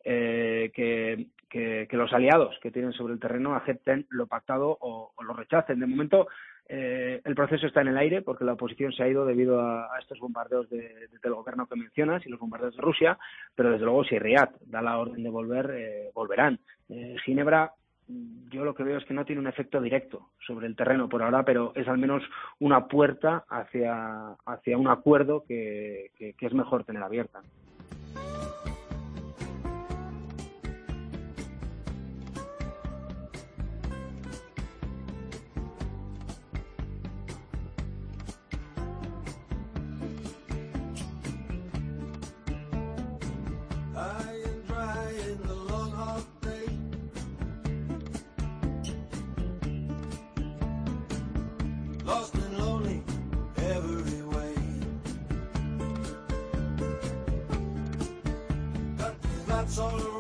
eh, 0.05 0.71
que, 0.75 1.89
los 1.93 2.13
aliados 2.13 2.59
que 2.61 2.71
tienen 2.71 2.93
sobre 2.93 3.15
el 3.15 3.21
terreno 3.21 3.55
acepten 3.55 4.07
lo 4.11 4.27
pactado 4.27 4.77
o 4.81 5.15
lo 5.23 5.33
rechacen. 5.33 5.81
De 5.81 5.87
momento, 5.87 6.27
eh, 6.73 7.21
el 7.25 7.35
proceso 7.35 7.67
está 7.67 7.81
en 7.81 7.89
el 7.89 7.99
aire 7.99 8.23
porque 8.23 8.45
la 8.45 8.53
oposición 8.53 8.93
se 8.93 9.03
ha 9.03 9.09
ido 9.09 9.27
debido 9.27 9.61
a, 9.61 9.89
estos 9.99 10.21
bombardeos 10.21 10.71
de, 10.71 11.09
del 11.21 11.35
gobierno 11.35 11.67
que 11.67 11.75
mencionas 11.75 12.25
y 12.25 12.29
los 12.29 12.39
bombardeos 12.39 12.77
de 12.77 12.83
Rusia, 12.83 13.19
pero 13.57 13.73
desde 13.73 13.85
luego 13.85 14.05
si 14.05 14.17
Riyadh 14.17 14.55
da 14.67 14.81
la 14.81 14.97
orden 14.99 15.21
de 15.21 15.31
volver, 15.31 15.69
eh, 15.75 16.11
volverán. 16.15 16.61
Eh, 16.89 17.17
Ginebra, 17.25 17.73
yo 18.07 18.65
lo 18.65 18.77
que 18.77 18.85
veo 18.85 18.99
es 18.99 19.05
que 19.05 19.15
no 19.15 19.25
tiene 19.25 19.41
un 19.41 19.49
efecto 19.49 19.81
directo 19.81 20.29
sobre 20.47 20.69
el 20.69 20.77
terreno 20.77 21.09
por 21.09 21.25
ahora, 21.25 21.45
pero 21.45 21.73
es 21.75 21.89
al 21.89 21.99
menos 21.99 22.23
una 22.61 22.87
puerta 22.87 23.45
hacia, 23.49 24.37
hacia 24.47 24.79
un 24.79 24.87
acuerdo 24.87 25.43
que 25.49 26.13
es 26.19 26.55
mejor 26.55 26.85
tener 26.85 27.03
abierta. 27.03 27.43
by 44.01 44.35
and 44.47 44.67
dry 44.67 45.09
in 45.29 45.39
the 45.47 45.55
long 45.71 45.91
hot 45.91 46.27
day. 46.47 46.69
Lost 52.07 52.35
and 52.35 52.59
lonely 52.59 53.03
every 53.59 54.23
way. 54.35 54.55
But 58.97 59.15
that's. 59.47 60.20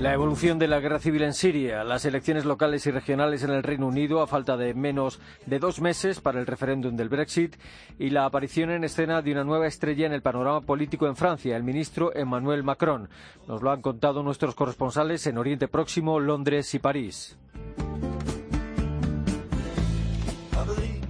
La 0.00 0.12
evolución 0.12 0.58
de 0.58 0.68
la 0.68 0.78
guerra 0.78 0.98
civil 0.98 1.22
en 1.22 1.32
Siria, 1.32 1.82
las 1.82 2.04
elecciones 2.04 2.44
locales 2.44 2.86
y 2.86 2.90
regionales 2.90 3.42
en 3.42 3.50
el 3.50 3.62
Reino 3.62 3.86
Unido 3.86 4.20
a 4.20 4.26
falta 4.26 4.58
de 4.58 4.74
menos 4.74 5.20
de 5.46 5.58
dos 5.58 5.80
meses 5.80 6.20
para 6.20 6.38
el 6.38 6.46
referéndum 6.46 6.96
del 6.96 7.08
Brexit 7.08 7.56
y 7.98 8.10
la 8.10 8.26
aparición 8.26 8.70
en 8.70 8.84
escena 8.84 9.22
de 9.22 9.32
una 9.32 9.42
nueva 9.42 9.66
estrella 9.66 10.04
en 10.04 10.12
el 10.12 10.20
panorama 10.20 10.60
político 10.60 11.06
en 11.06 11.16
Francia, 11.16 11.56
el 11.56 11.62
ministro 11.62 12.14
Emmanuel 12.14 12.62
Macron. 12.62 13.08
Nos 13.48 13.62
lo 13.62 13.70
han 13.70 13.80
contado 13.80 14.22
nuestros 14.22 14.54
corresponsales 14.54 15.26
en 15.26 15.38
Oriente 15.38 15.66
Próximo, 15.66 16.20
Londres 16.20 16.74
y 16.74 16.78
París. 16.78 17.38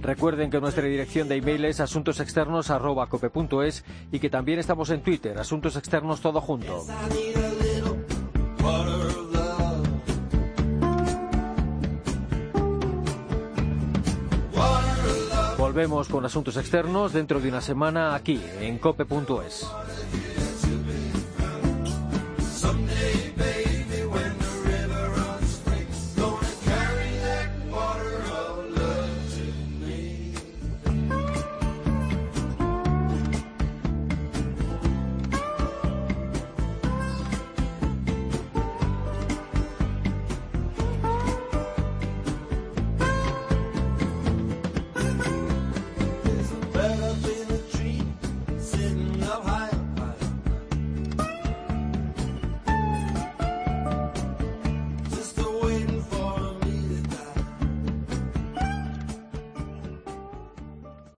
Recuerden 0.01 0.49
que 0.49 0.61
nuestra 0.61 0.85
dirección 0.85 1.27
de 1.27 1.35
email 1.35 1.65
es 1.65 1.81
asuntosexternos.cope.es 1.81 3.83
y 4.13 4.19
que 4.19 4.29
también 4.29 4.59
estamos 4.59 4.89
en 4.91 5.01
Twitter, 5.01 5.37
Asuntos 5.37 5.75
Externos 5.75 6.21
Todo 6.21 6.39
Junto. 6.39 6.85
Volvemos 15.57 16.07
con 16.07 16.25
asuntos 16.25 16.57
externos 16.57 17.13
dentro 17.13 17.39
de 17.39 17.49
una 17.49 17.61
semana 17.61 18.15
aquí 18.15 18.41
en 18.61 18.79
cope.es. 18.79 19.67